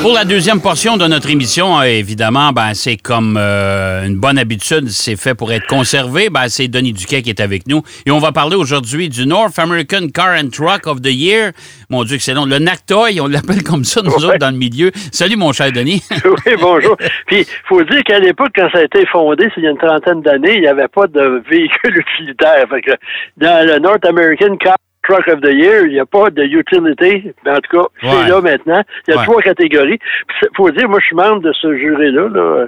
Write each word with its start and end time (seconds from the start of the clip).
Pour 0.00 0.14
la 0.14 0.24
deuxième 0.24 0.62
portion 0.62 0.96
de 0.96 1.06
notre 1.06 1.28
émission, 1.28 1.78
euh, 1.78 1.84
évidemment, 1.84 2.52
ben, 2.52 2.72
c'est 2.72 2.96
comme 2.96 3.36
euh, 3.38 4.06
une 4.06 4.16
bonne 4.16 4.38
habitude, 4.38 4.88
c'est 4.88 5.14
fait 5.14 5.34
pour 5.34 5.52
être 5.52 5.66
conservé. 5.66 6.30
Ben, 6.30 6.48
c'est 6.48 6.68
Denis 6.68 6.94
Duquet 6.94 7.20
qui 7.20 7.28
est 7.28 7.40
avec 7.40 7.68
nous. 7.68 7.82
Et 8.06 8.10
on 8.10 8.18
va 8.18 8.32
parler 8.32 8.56
aujourd'hui 8.56 9.10
du 9.10 9.26
North 9.26 9.58
American 9.58 10.08
Car 10.14 10.38
and 10.42 10.48
Truck 10.48 10.86
of 10.86 11.02
the 11.02 11.12
Year. 11.12 11.52
Mon 11.90 12.04
Dieu, 12.04 12.16
que 12.16 12.22
c'est 12.22 12.32
long. 12.32 12.46
Le 12.46 12.58
NACTOY, 12.58 13.20
on 13.20 13.26
l'appelle 13.26 13.62
comme 13.62 13.84
ça, 13.84 14.00
nous 14.00 14.24
autres, 14.24 14.38
dans 14.38 14.50
le 14.50 14.56
milieu. 14.56 14.90
Salut, 15.12 15.36
mon 15.36 15.52
cher 15.52 15.70
Denis. 15.70 16.02
oui, 16.24 16.54
bonjour. 16.58 16.96
Puis, 17.26 17.40
il 17.40 17.46
faut 17.68 17.82
dire 17.84 18.02
qu'à 18.04 18.20
l'époque, 18.20 18.52
quand 18.56 18.70
ça 18.72 18.78
a 18.78 18.84
été 18.84 19.04
fondé, 19.04 19.50
c'est 19.54 19.60
il 19.60 19.64
y 19.64 19.66
a 19.66 19.70
une 19.70 19.76
trentaine 19.76 20.22
d'années, 20.22 20.54
il 20.54 20.62
n'y 20.62 20.66
avait 20.66 20.88
pas 20.88 21.08
de 21.08 21.42
véhicule 21.50 22.02
utilitaire. 22.16 22.64
Fait 22.70 22.80
que 22.80 22.92
dans 23.36 23.66
le 23.66 23.78
North 23.78 24.06
American 24.06 24.56
Car 24.56 24.76
Truck 25.10 25.26
of 25.26 25.40
the 25.40 25.52
Year, 25.52 25.86
il 25.86 25.92
n'y 25.92 25.98
a 25.98 26.06
pas 26.06 26.30
de 26.30 26.44
utility, 26.44 27.32
mais 27.44 27.50
en 27.50 27.58
tout 27.58 27.76
cas, 27.76 27.88
c'est 28.00 28.28
là 28.28 28.40
maintenant. 28.40 28.80
Il 29.08 29.14
y 29.14 29.18
a 29.18 29.24
trois 29.24 29.42
catégories. 29.42 29.98
Il 30.42 30.48
faut 30.56 30.70
dire, 30.70 30.88
moi, 30.88 31.00
je 31.00 31.06
suis 31.06 31.16
membre 31.16 31.40
de 31.40 31.52
ce 31.52 31.76
jury-là, 31.76 32.28
là, 32.28 32.66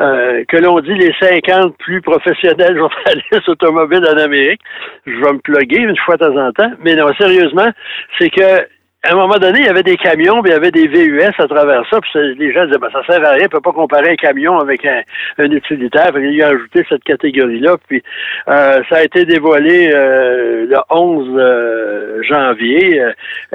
euh, 0.00 0.44
que 0.48 0.56
l'on 0.58 0.80
dit 0.80 0.94
les 0.94 1.14
50 1.18 1.78
plus 1.78 2.02
professionnels 2.02 2.76
journalistes 2.76 3.48
automobiles 3.48 4.04
en 4.06 4.18
Amérique. 4.18 4.60
Je 5.06 5.12
vais 5.12 5.32
me 5.32 5.38
plugger 5.38 5.80
une 5.80 5.96
fois 6.04 6.16
de 6.16 6.26
temps 6.26 6.36
en 6.36 6.52
temps. 6.52 6.72
Mais 6.84 6.94
non, 6.94 7.08
sérieusement, 7.18 7.70
c'est 8.18 8.28
que 8.28 8.66
à 9.04 9.12
un 9.12 9.14
moment 9.14 9.38
donné, 9.38 9.60
il 9.60 9.66
y 9.66 9.68
avait 9.68 9.84
des 9.84 9.96
camions, 9.96 10.42
puis 10.42 10.50
il 10.50 10.54
y 10.54 10.56
avait 10.56 10.72
des 10.72 10.88
VUS 10.88 11.32
à 11.38 11.46
travers 11.46 11.82
ça, 11.88 12.00
puis 12.00 12.10
les 12.36 12.52
gens 12.52 12.66
disaient, 12.66 12.78
ben, 12.78 12.90
ça 12.92 13.04
sert 13.06 13.24
à 13.24 13.32
rien, 13.32 13.46
on 13.46 13.48
peut 13.48 13.60
pas 13.60 13.72
comparer 13.72 14.10
un 14.10 14.16
camion 14.16 14.58
avec 14.58 14.84
un, 14.84 15.02
utilitaire. 15.38 16.10
Fait 16.12 16.32
il 16.32 16.42
a 16.42 16.48
ajouté 16.48 16.84
cette 16.88 17.04
catégorie-là, 17.04 17.76
puis 17.86 18.02
euh, 18.48 18.82
ça 18.88 18.96
a 18.96 19.02
été 19.04 19.24
dévoilé 19.24 19.90
euh, 19.92 20.66
le 20.68 20.76
11 20.90 21.28
euh, 21.36 22.22
janvier, 22.28 23.02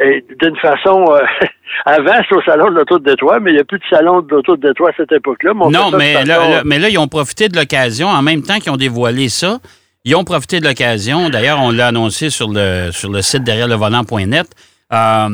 et 0.02 0.26
d'une 0.40 0.58
façon... 0.58 1.06
avant, 1.86 2.14
c'était 2.22 2.36
au 2.36 2.42
salon 2.44 2.70
de 2.70 2.76
l'Auto 2.76 3.00
de 3.00 3.04
Détroit, 3.04 3.40
mais 3.40 3.52
il 3.52 3.56
n'y 3.56 3.60
a 3.60 3.64
plus 3.64 3.80
de 3.80 3.84
salon 3.90 4.22
de 4.22 4.30
l'Auto 4.30 4.56
de 4.56 4.68
Détroit 4.68 4.92
à 4.92 4.94
cette 4.96 5.12
époque-là. 5.12 5.54
Non, 5.54 5.92
mais 5.92 6.24
là, 6.24 6.62
mais 6.64 6.80
là, 6.80 6.88
ils 6.88 7.00
ont 7.00 7.08
profité 7.08 7.50
de 7.50 7.58
l'occasion, 7.58 8.08
en 8.08 8.22
même 8.22 8.44
temps 8.44 8.60
qu'ils 8.60 8.72
ont 8.72 8.78
dévoilé 8.78 9.28
ça, 9.28 9.58
ils 10.06 10.16
ont 10.16 10.24
profité 10.24 10.60
de 10.60 10.66
l'occasion. 10.66 11.30
D'ailleurs, 11.30 11.60
on 11.62 11.72
l'a 11.72 11.88
annoncé 11.88 12.30
sur 12.30 12.50
le, 12.52 12.92
sur 12.92 13.10
le 13.10 13.22
site 13.22 13.44
derrière 13.44 13.68
le 13.68 13.76
volant.net. 13.76 14.48
Euh, 14.92 15.30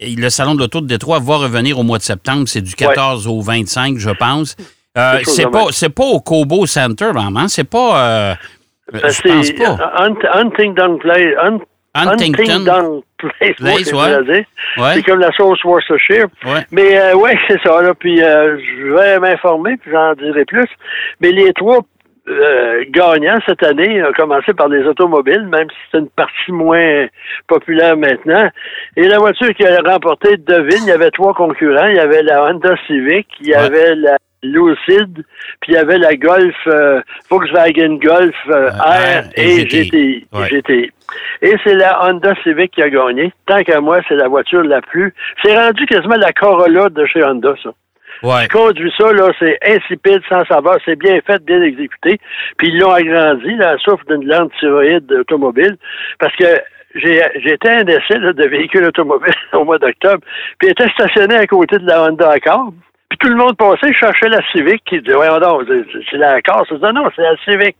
le 0.00 0.28
Salon 0.28 0.54
de 0.54 0.60
l'Auto 0.60 0.80
de 0.80 0.86
Détroit 0.86 1.18
va 1.20 1.36
revenir 1.36 1.78
au 1.78 1.82
mois 1.82 1.98
de 1.98 2.02
septembre. 2.02 2.44
C'est 2.46 2.62
du 2.62 2.74
14 2.74 3.26
au 3.26 3.40
25, 3.40 3.98
je 3.98 4.10
pense. 4.10 4.56
Euh, 4.98 5.20
c'est 5.24 5.50
pas, 5.50 5.66
pas 5.94 6.04
au 6.04 6.20
Cobo 6.20 6.66
Center, 6.66 7.10
vraiment. 7.12 7.48
C'est 7.48 7.68
pas. 7.68 8.04
Euh, 8.04 8.34
je 8.92 9.22
pense 9.22 9.50
pas. 9.52 9.92
Huntington 10.34 10.98
Place. 10.98 11.34
Huntington, 11.94 13.02
Place, 13.18 13.92
ouais. 13.92 14.94
C'est 14.94 15.02
comme 15.02 15.20
la 15.20 15.32
sauce 15.32 15.62
Worcestershire. 15.64 16.26
Mais 16.70 17.12
ouais, 17.14 17.38
c'est 17.48 17.60
ça. 17.62 17.82
Là. 17.82 17.94
Puis 17.94 18.18
je 18.18 18.94
vais 18.94 19.18
m'informer, 19.18 19.76
puis 19.76 19.90
j'en 19.92 20.14
dirai 20.14 20.44
plus. 20.44 20.68
Mais 21.20 21.30
les 21.30 21.52
trois 21.52 21.80
euh, 22.28 22.84
gagnant 22.90 23.38
cette 23.46 23.62
année 23.62 24.00
a 24.00 24.12
commencé 24.12 24.52
par 24.52 24.68
les 24.68 24.84
automobiles, 24.84 25.46
même 25.46 25.68
si 25.70 25.76
c'est 25.90 25.98
une 25.98 26.08
partie 26.08 26.52
moins 26.52 27.06
populaire 27.46 27.96
maintenant. 27.96 28.48
Et 28.96 29.08
la 29.08 29.18
voiture 29.18 29.52
qui 29.54 29.66
a 29.66 29.80
remporté, 29.82 30.36
devine, 30.36 30.82
il 30.82 30.88
y 30.88 30.92
avait 30.92 31.10
trois 31.10 31.34
concurrents. 31.34 31.88
Il 31.88 31.96
y 31.96 32.00
avait 32.00 32.22
la 32.22 32.44
Honda 32.44 32.74
Civic, 32.86 33.26
il 33.40 33.48
y 33.48 33.54
avait 33.54 33.94
la 33.94 34.16
Lucid, 34.42 35.22
puis 35.60 35.72
il 35.72 35.74
y 35.74 35.76
avait 35.76 35.98
la 35.98 36.16
Golf, 36.16 36.56
euh, 36.66 37.02
Volkswagen 37.28 37.98
Golf 37.98 38.34
euh, 38.48 38.70
R, 38.70 39.24
et, 39.36 39.64
GTI. 39.66 40.26
Et 41.42 41.54
c'est 41.64 41.74
la 41.74 42.06
Honda 42.06 42.34
Civic 42.42 42.72
qui 42.72 42.82
a 42.82 42.88
gagné. 42.88 43.32
Tant 43.46 43.62
qu'à 43.62 43.80
moi, 43.80 44.00
c'est 44.08 44.14
la 44.14 44.28
voiture 44.28 44.62
la 44.62 44.80
plus... 44.80 45.12
C'est 45.42 45.56
rendu 45.56 45.84
quasiment 45.86 46.16
la 46.16 46.32
Corolla 46.32 46.88
de 46.88 47.04
chez 47.06 47.22
Honda, 47.22 47.54
ça. 47.62 47.70
Ouais. 48.22 48.42
Tu 48.42 48.56
conduis 48.56 48.92
ça, 48.98 49.12
là, 49.12 49.30
c'est 49.38 49.58
insipide, 49.66 50.20
sans 50.28 50.44
savoir, 50.44 50.76
c'est 50.84 50.96
bien 50.96 51.20
fait, 51.26 51.42
bien 51.44 51.62
exécuté. 51.62 52.18
Puis 52.58 52.68
ils 52.68 52.78
l'ont 52.78 52.92
agrandi, 52.92 53.54
la 53.56 53.78
souffle 53.78 54.04
d'une 54.08 54.28
lente 54.28 54.52
thyroïde 54.58 55.10
automobile, 55.12 55.76
parce 56.18 56.34
que 56.36 56.60
j'ai 56.94 57.52
été 57.52 57.68
un 57.68 57.86
essai 57.86 58.18
de 58.18 58.48
véhicule 58.48 58.84
automobile 58.84 59.32
au 59.52 59.64
mois 59.64 59.78
d'octobre, 59.78 60.22
puis 60.58 60.68
était 60.70 60.88
stationné 60.90 61.36
à 61.36 61.46
côté 61.46 61.78
de 61.78 61.86
la 61.86 62.04
Honda 62.04 62.30
Accord. 62.30 62.72
Puis 63.10 63.18
tout 63.18 63.28
le 63.28 63.34
monde 63.34 63.56
passait, 63.56 63.92
cherchait 63.92 64.28
la 64.28 64.40
Civic, 64.52 64.84
qui 64.84 65.00
disait, 65.00 65.16
voyons 65.16 65.40
donc, 65.40 65.62
c'est 65.66 66.16
la. 66.16 66.36
Je 66.36 66.74
disais, 66.74 66.92
non, 66.92 67.02
c'est 67.16 67.22
la 67.22 67.36
Civic. 67.44 67.76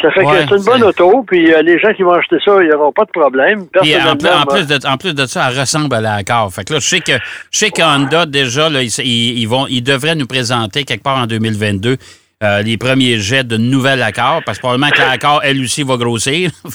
Ça 0.00 0.10
fait 0.10 0.24
que 0.24 0.30
c'est 0.48 0.56
une 0.56 0.64
bonne 0.64 0.82
auto, 0.84 1.22
puis 1.22 1.52
euh, 1.52 1.60
les 1.60 1.78
gens 1.78 1.92
qui 1.92 2.02
vont 2.02 2.12
acheter 2.12 2.38
ça, 2.42 2.52
ils 2.62 2.70
n'auront 2.70 2.90
pas 2.90 3.04
de 3.04 3.10
problème. 3.10 3.66
Puis 3.82 3.94
en, 3.94 4.16
plus, 4.16 4.66
de, 4.66 4.86
en 4.88 4.96
plus 4.96 5.14
de 5.14 5.26
ça, 5.26 5.48
elle 5.50 5.60
ressemble 5.60 5.94
à 5.94 6.00
la 6.00 6.24
Corse. 6.24 6.54
Fait 6.54 6.64
que 6.64 6.72
là, 6.72 6.78
je 6.80 6.88
sais 6.88 7.00
que, 7.00 7.12
je 7.52 7.58
sais 7.58 7.70
qu'Honda, 7.70 8.24
déjà, 8.24 8.70
là, 8.70 8.82
ils, 8.82 9.38
ils, 9.38 9.46
vont, 9.46 9.66
ils 9.68 9.82
devraient 9.82 10.16
nous 10.16 10.26
présenter 10.26 10.84
quelque 10.84 11.04
part 11.04 11.18
en 11.18 11.26
2022 11.26 11.98
euh, 12.42 12.62
les 12.62 12.76
premiers 12.76 13.18
jets 13.18 13.44
de 13.44 13.56
nouvel 13.56 14.02
accord, 14.02 14.42
parce 14.44 14.58
que 14.58 14.62
probablement 14.62 14.90
que 14.90 14.98
l'accord, 14.98 15.40
elle 15.44 15.60
aussi, 15.62 15.82
va 15.82 15.96
grossir. 15.96 16.50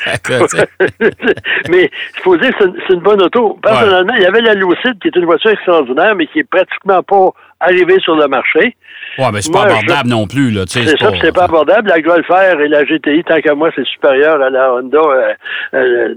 mais 1.70 1.92
il 1.92 2.22
faut 2.24 2.38
dire 2.38 2.58
que 2.58 2.66
c'est 2.88 2.94
une, 2.94 3.02
bonne 3.02 3.22
auto. 3.22 3.60
Personnellement, 3.62 4.14
il 4.16 4.22
y 4.22 4.26
avait 4.26 4.42
la 4.42 4.54
Lucid, 4.54 4.98
qui 5.02 5.10
est 5.10 5.16
une 5.16 5.26
voiture 5.26 5.52
extraordinaire, 5.52 6.16
mais 6.16 6.28
qui 6.28 6.40
est 6.40 6.50
pratiquement 6.50 7.04
pas 7.04 7.34
arrivée 7.60 8.00
sur 8.00 8.16
le 8.16 8.28
marché. 8.28 8.76
Oui, 9.18 9.26
mais 9.34 9.42
c'est 9.42 9.52
pas 9.52 9.64
abordable 9.64 10.10
non 10.10 10.28
plus. 10.28 10.52
Là, 10.52 10.64
c'est 10.68 10.86
ça, 10.98 11.12
c'est 11.22 11.34
pas 11.34 11.46
abordable. 11.46 11.90
La 11.90 12.02
Golf 12.02 12.28
R 12.28 12.62
et 12.62 12.68
la 12.68 12.86
GTI, 12.86 13.24
tant 13.24 13.40
qu'à 13.42 13.56
moi, 13.56 13.70
c'est 13.76 13.86
supérieur 13.86 14.42
à 14.42 14.50
la 14.50 14.74
Honda 14.74 14.98
euh, 14.98 15.34
euh, 15.74 16.16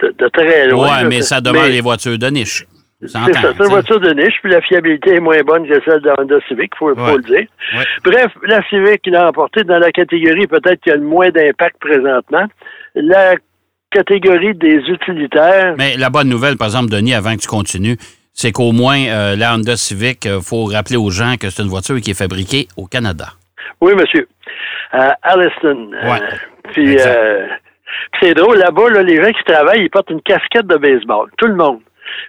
de, 0.00 0.28
très 0.28 0.68
loin. 0.68 1.02
Oui, 1.02 1.08
mais 1.08 1.22
ça 1.22 1.40
demande 1.40 1.68
les 1.68 1.80
voitures 1.80 2.18
de 2.18 2.26
niche. 2.26 2.64
C'est 3.00 3.08
ça, 3.08 3.20
c'est 3.32 3.64
une 3.64 3.70
voiture 3.70 3.98
de 3.98 4.12
niche, 4.12 4.34
puis 4.42 4.52
la 4.52 4.60
fiabilité 4.60 5.14
est 5.14 5.20
moins 5.20 5.40
bonne 5.40 5.66
que 5.66 5.80
celle 5.86 6.02
de 6.02 6.10
Honda 6.18 6.36
Civic, 6.46 6.70
il 6.74 6.78
faut, 6.78 6.90
le 6.90 7.22
dire. 7.22 7.46
Bref, 8.04 8.30
la 8.46 8.62
Civic, 8.68 9.00
il 9.06 9.16
a 9.16 9.26
emporté 9.26 9.64
dans 9.64 9.78
la 9.78 9.90
catégorie 9.90 10.46
peut-être 10.46 10.82
qui 10.82 10.90
a 10.90 10.96
le 10.96 11.02
moins 11.02 11.30
d'impact 11.30 11.76
présentement. 11.80 12.46
La 12.94 13.36
catégorie 13.90 14.54
des 14.54 14.76
utilitaires. 14.86 15.74
Mais 15.78 15.96
la 15.96 16.10
bonne 16.10 16.28
nouvelle, 16.28 16.58
par 16.58 16.68
exemple, 16.68 16.90
Denis, 16.90 17.14
avant 17.14 17.34
que 17.34 17.40
tu 17.40 17.48
continues, 17.48 17.96
c'est 18.40 18.52
qu'au 18.52 18.72
moins, 18.72 19.00
euh, 19.06 19.36
la 19.36 19.54
Honda 19.54 19.76
Civic, 19.76 20.24
il 20.24 20.30
euh, 20.30 20.40
faut 20.40 20.64
rappeler 20.64 20.96
aux 20.96 21.10
gens 21.10 21.34
que 21.38 21.50
c'est 21.50 21.62
une 21.62 21.68
voiture 21.68 22.00
qui 22.00 22.12
est 22.12 22.18
fabriquée 22.18 22.68
au 22.74 22.86
Canada. 22.86 23.26
Oui, 23.82 23.92
monsieur. 23.94 24.26
À 24.92 25.14
Alliston. 25.22 25.90
Euh, 25.92 26.18
puis, 26.72 26.96
c'est 28.22 28.32
drôle, 28.32 28.56
là-bas, 28.56 28.88
là, 28.90 29.02
les 29.02 29.22
gens 29.22 29.30
qui 29.30 29.44
travaillent, 29.44 29.82
ils 29.82 29.90
portent 29.90 30.08
une 30.08 30.22
casquette 30.22 30.66
de 30.66 30.76
baseball. 30.76 31.28
Tout 31.36 31.48
le 31.48 31.54
monde. 31.54 31.80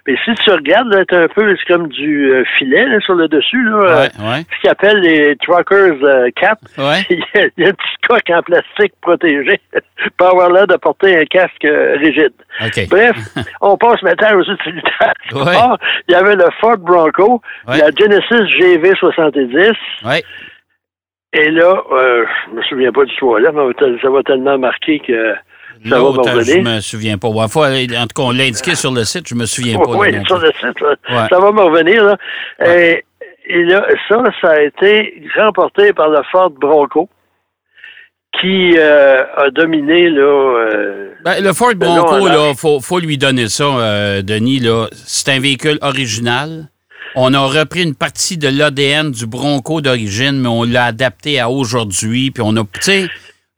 Mais 0.06 0.16
si 0.24 0.34
tu 0.34 0.50
regardes, 0.50 0.92
là, 0.92 1.04
un 1.10 1.28
peu 1.28 1.56
comme 1.68 1.88
du 1.88 2.32
euh, 2.32 2.44
filet 2.58 2.86
sur 3.04 3.14
le 3.14 3.28
dessus, 3.28 3.62
là, 3.62 3.76
euh, 3.76 4.08
ce 4.08 4.60
qu'ils 4.60 4.70
appellent 4.70 5.00
les 5.00 5.36
truckers 5.36 5.96
euh, 6.02 6.28
cap. 6.34 6.58
il, 7.10 7.24
y 7.56 7.64
a, 7.64 7.68
un 7.68 7.72
petit 7.72 7.96
coque 8.08 8.30
en 8.30 8.42
plastique 8.42 8.92
protégé 9.00 9.60
pour 10.16 10.28
avoir 10.28 10.50
l'air 10.50 10.66
de 10.66 10.76
porter 10.76 11.18
un 11.18 11.24
casque 11.24 11.64
rigide. 11.64 12.32
Bref, 12.90 13.16
on 13.60 13.76
passe 13.76 14.02
maintenant 14.02 14.38
aux 14.38 14.50
utilitaires. 14.50 15.14
Ah, 15.34 15.76
il 16.08 16.12
y 16.12 16.14
avait 16.14 16.36
le 16.36 16.46
Ford 16.60 16.78
Bronco, 16.78 17.40
la 17.68 17.90
Genesis 17.90 18.56
GV70. 18.58 19.74
Et 21.34 21.50
là, 21.50 21.82
je 22.48 22.54
me 22.54 22.62
souviens 22.62 22.92
pas 22.92 23.04
du 23.04 23.14
choix 23.16 23.40
là, 23.40 23.52
mais 23.52 23.98
ça 24.02 24.10
va 24.10 24.22
tellement 24.22 24.58
marquer 24.58 24.98
que 24.98 25.34
ça 25.88 25.98
va 25.98 26.10
me 26.10 26.42
Je 26.42 26.58
me 26.58 26.80
souviens 26.80 27.18
pas. 27.18 27.28
en 27.28 27.46
tout 27.48 27.58
cas, 27.58 28.22
on 28.22 28.30
l'a 28.30 28.44
indiqué 28.44 28.74
sur 28.74 28.92
le 28.92 29.04
site, 29.04 29.28
je 29.28 29.34
me 29.34 29.46
souviens 29.46 29.78
pas. 29.78 29.90
Oui, 29.92 30.08
sur 30.26 30.38
le 30.38 30.50
site, 30.60 30.78
ça 31.08 31.38
va 31.38 31.52
me 31.52 31.62
revenir. 31.62 32.04
Là. 32.04 32.16
Et, 32.64 33.04
là, 33.64 33.86
ça, 34.08 34.22
ça 34.40 34.50
a 34.50 34.60
été 34.60 35.22
remporté 35.36 35.92
par 35.92 36.08
le 36.08 36.22
Ford 36.30 36.50
Bronco 36.50 37.08
qui 38.40 38.76
euh, 38.76 39.24
a 39.36 39.50
dominé 39.50 40.08
là. 40.08 40.22
Euh, 40.22 41.12
ben, 41.24 41.42
le 41.42 41.52
Ford 41.52 41.74
Bronco, 41.76 42.26
là, 42.28 42.54
faut, 42.56 42.80
faut 42.80 42.98
lui 42.98 43.18
donner 43.18 43.48
ça, 43.48 43.64
euh, 43.64 44.22
Denis. 44.22 44.58
Là, 44.58 44.86
c'est 44.92 45.30
un 45.30 45.40
véhicule 45.40 45.78
original. 45.82 46.68
On 47.14 47.34
a 47.34 47.40
repris 47.40 47.82
une 47.82 47.94
partie 47.94 48.38
de 48.38 48.48
l'ADN 48.48 49.10
du 49.10 49.26
Bronco 49.26 49.82
d'origine, 49.82 50.40
mais 50.40 50.48
on 50.48 50.64
l'a 50.64 50.86
adapté 50.86 51.38
à 51.38 51.50
aujourd'hui. 51.50 52.30
Puis 52.30 52.42
on 52.44 52.56
a, 52.56 52.62
tu 52.62 52.80
sais, 52.80 53.08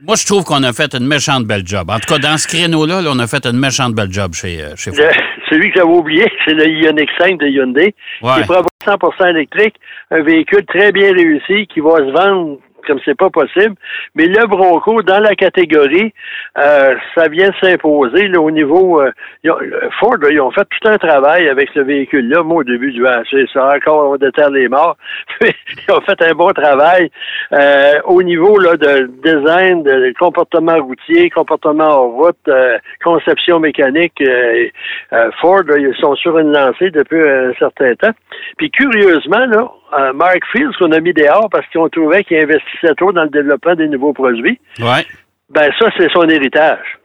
moi, 0.02 0.16
je 0.16 0.26
trouve 0.26 0.44
qu'on 0.44 0.62
a 0.64 0.72
fait 0.72 0.92
une 0.94 1.06
méchante 1.06 1.44
belle 1.44 1.64
job. 1.64 1.88
En 1.88 2.00
tout 2.00 2.12
cas, 2.12 2.18
dans 2.18 2.36
ce 2.36 2.48
créneau-là, 2.48 3.00
on 3.06 3.18
a 3.20 3.26
fait 3.28 3.46
une 3.46 3.58
méchante 3.58 3.94
belle 3.94 4.12
job 4.12 4.34
chez, 4.34 4.60
euh, 4.60 4.74
chez 4.76 4.90
Ford. 4.90 5.06
celui 5.48 5.70
que 5.70 5.78
j'avais 5.78 5.92
oublié, 5.92 6.24
c'est 6.44 6.54
le 6.54 6.66
Ioniq 6.66 7.08
5 7.18 7.38
de 7.38 7.46
Hyundai, 7.46 7.94
ouais. 8.22 8.32
qui 8.34 8.40
est 8.40 8.98
pour 8.98 9.14
100 9.16 9.26
électrique, 9.26 9.76
un 10.10 10.22
véhicule 10.22 10.64
très 10.66 10.90
bien 10.90 11.12
réussi 11.12 11.68
qui 11.68 11.78
va 11.78 11.96
se 11.98 12.10
vendre 12.10 12.58
comme 12.86 13.00
c'est 13.04 13.16
pas 13.16 13.30
possible. 13.30 13.74
Mais 14.14 14.26
le 14.26 14.46
Bronco, 14.46 15.02
dans 15.02 15.20
la 15.20 15.34
catégorie, 15.34 16.12
euh, 16.58 16.94
ça 17.14 17.28
vient 17.28 17.50
s'imposer 17.60 18.34
au 18.36 18.50
niveau... 18.50 19.00
Euh, 19.00 19.10
Ford, 20.00 20.16
ils 20.30 20.40
ont 20.40 20.50
fait 20.50 20.64
tout 20.64 20.88
un 20.88 20.98
travail 20.98 21.48
avec 21.48 21.68
ce 21.74 21.80
véhicule-là. 21.80 22.42
Moi, 22.42 22.58
au 22.58 22.64
début, 22.64 22.92
du 22.92 23.04
c'est 23.30 23.46
ça, 23.52 23.74
encore, 23.74 24.10
on 24.10 24.16
déterre 24.16 24.50
les 24.50 24.68
morts. 24.68 24.96
ils 25.40 25.92
ont 25.92 26.00
fait 26.00 26.20
un 26.22 26.32
bon 26.32 26.50
travail 26.52 27.10
euh, 27.52 28.00
au 28.04 28.22
niveau 28.22 28.58
là, 28.58 28.76
de 28.76 29.10
design, 29.22 29.82
de 29.82 30.14
comportement 30.18 30.78
routier, 30.82 31.30
comportement 31.30 31.84
en 31.84 32.08
route, 32.08 32.50
conception 33.02 33.60
mécanique. 33.60 34.22
Ford, 35.40 35.62
ils 35.76 35.94
sont 36.00 36.14
sur 36.16 36.38
une 36.38 36.52
lancée 36.52 36.90
depuis 36.90 37.20
un 37.20 37.52
certain 37.58 37.94
temps. 37.94 38.12
Puis 38.56 38.70
curieusement, 38.70 39.46
là, 39.46 40.12
Mark 40.14 40.40
Fields, 40.52 40.76
qu'on 40.78 40.92
a 40.92 41.00
mis 41.00 41.12
dehors 41.12 41.48
parce 41.50 41.66
qu'on 41.72 41.88
trouvait 41.88 42.24
qu'il 42.24 42.38
investissait 42.38 42.73
trop 42.96 43.12
dans 43.12 43.24
le 43.24 43.30
développement 43.30 43.74
des 43.74 43.88
nouveaux 43.88 44.12
produits. 44.12 44.58
Ouais. 44.78 45.06
Ben 45.50 45.70
ça, 45.78 45.88
c'est 45.96 46.10
son 46.12 46.28
héritage. 46.28 46.98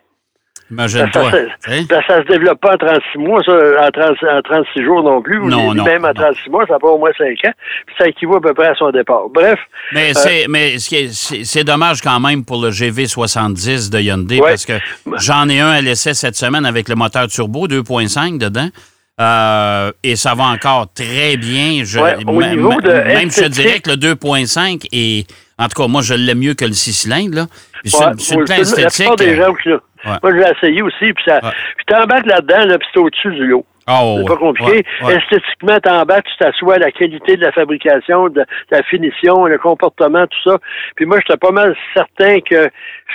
Imagine-toi. 0.72 1.32
Ben, 1.68 1.86
ça, 1.90 2.02
ça, 2.08 2.22
se 2.22 2.28
développe 2.28 2.62
pas 2.62 2.76
en 2.76 2.78
36 2.78 3.18
mois, 3.18 3.42
ça, 3.44 3.54
en, 3.54 4.42
36 4.42 4.84
jours 4.84 5.02
non 5.02 5.22
plus. 5.22 5.40
Non, 5.40 5.74
non. 5.74 5.84
Même 5.84 6.06
en 6.06 6.14
36 6.14 6.50
mois, 6.50 6.66
ça 6.68 6.78
pas 6.78 6.90
au 6.90 7.00
moins 7.00 7.10
5 7.18 7.28
ans. 7.28 7.54
Puis 7.88 7.96
ça 7.98 8.08
équivaut 8.08 8.36
à 8.36 8.42
peu 8.42 8.54
près 8.54 8.68
à 8.68 8.76
son 8.76 8.92
départ. 8.92 9.30
Bref. 9.34 9.60
Mais 9.92 10.12
euh, 10.16 10.78
c'est 11.20 11.64
dommage 11.64 12.02
quand 12.02 12.20
même 12.20 12.46
pour 12.46 12.62
le 12.62 12.70
GV70 12.70 13.90
de 13.90 14.00
Hyundai 14.00 14.40
parce 14.40 14.66
que 14.66 14.74
j'en 15.18 15.50
ai 15.50 15.60
un 15.60 15.70
à 15.70 15.82
l'essai 15.82 16.14
cette 16.14 16.36
semaine 16.36 16.66
avec 16.66 16.88
le 16.88 16.96
moteur 16.96 17.28
turbo 17.28 17.68
2.5 17.68 18.38
dedans. 18.38 18.70
Euh, 19.20 19.92
et 20.04 20.16
ça 20.16 20.34
va 20.34 20.46
encore 20.46 20.88
très 20.94 21.36
bien. 21.36 21.84
Je, 21.84 22.00
même 22.00 23.32
je 23.32 23.48
dirais 23.48 23.80
que 23.80 23.90
le 23.90 23.96
2.5ь 23.96 24.88
est. 24.92 25.28
En 25.60 25.68
tout 25.68 25.82
cas, 25.82 25.88
moi, 25.88 26.02
je 26.02 26.14
l'aime 26.14 26.40
mieux 26.40 26.54
que 26.54 26.66
le 26.66 26.74
6 26.74 26.94
cylindres. 26.94 27.36
Là. 27.36 27.46
c'est 27.84 28.34
une 28.34 28.46
plein 28.46 28.58
esthétique. 28.58 29.18
Des 29.18 29.36
gens 29.36 29.54
Moi, 29.54 30.32
je 30.32 30.38
l'ai 30.38 30.52
essayé 30.58 30.82
aussi. 30.82 31.14
Puis, 31.14 31.24
ça, 31.28 31.40
puis 31.42 31.86
t'embarques 31.86 32.26
là-dedans, 32.26 32.66
là, 32.66 32.78
puis 32.80 32.88
c'est 32.94 33.00
au-dessus 33.00 33.32
du 33.32 33.46
lot. 33.46 33.66
Oh, 33.90 34.18
c'est 34.20 34.28
pas 34.28 34.38
compliqué. 34.38 34.86
Esthétiquement, 35.02 35.80
t'embarques, 35.80 36.28
tu 36.28 36.38
t'assois 36.38 36.78
la 36.78 36.92
qualité 36.92 37.36
de 37.38 37.42
la 37.42 37.52
fabrication, 37.52 38.30
de, 38.30 38.46
la 38.70 38.84
finition, 38.84 39.46
le 39.46 39.58
comportement, 39.58 40.26
tout 40.28 40.52
ça. 40.52 40.58
Puis 40.96 41.06
moi, 41.06 41.18
j'étais 41.20 41.38
pas 41.38 41.52
mal 41.52 41.76
certain 41.96 42.40
que 42.42 42.70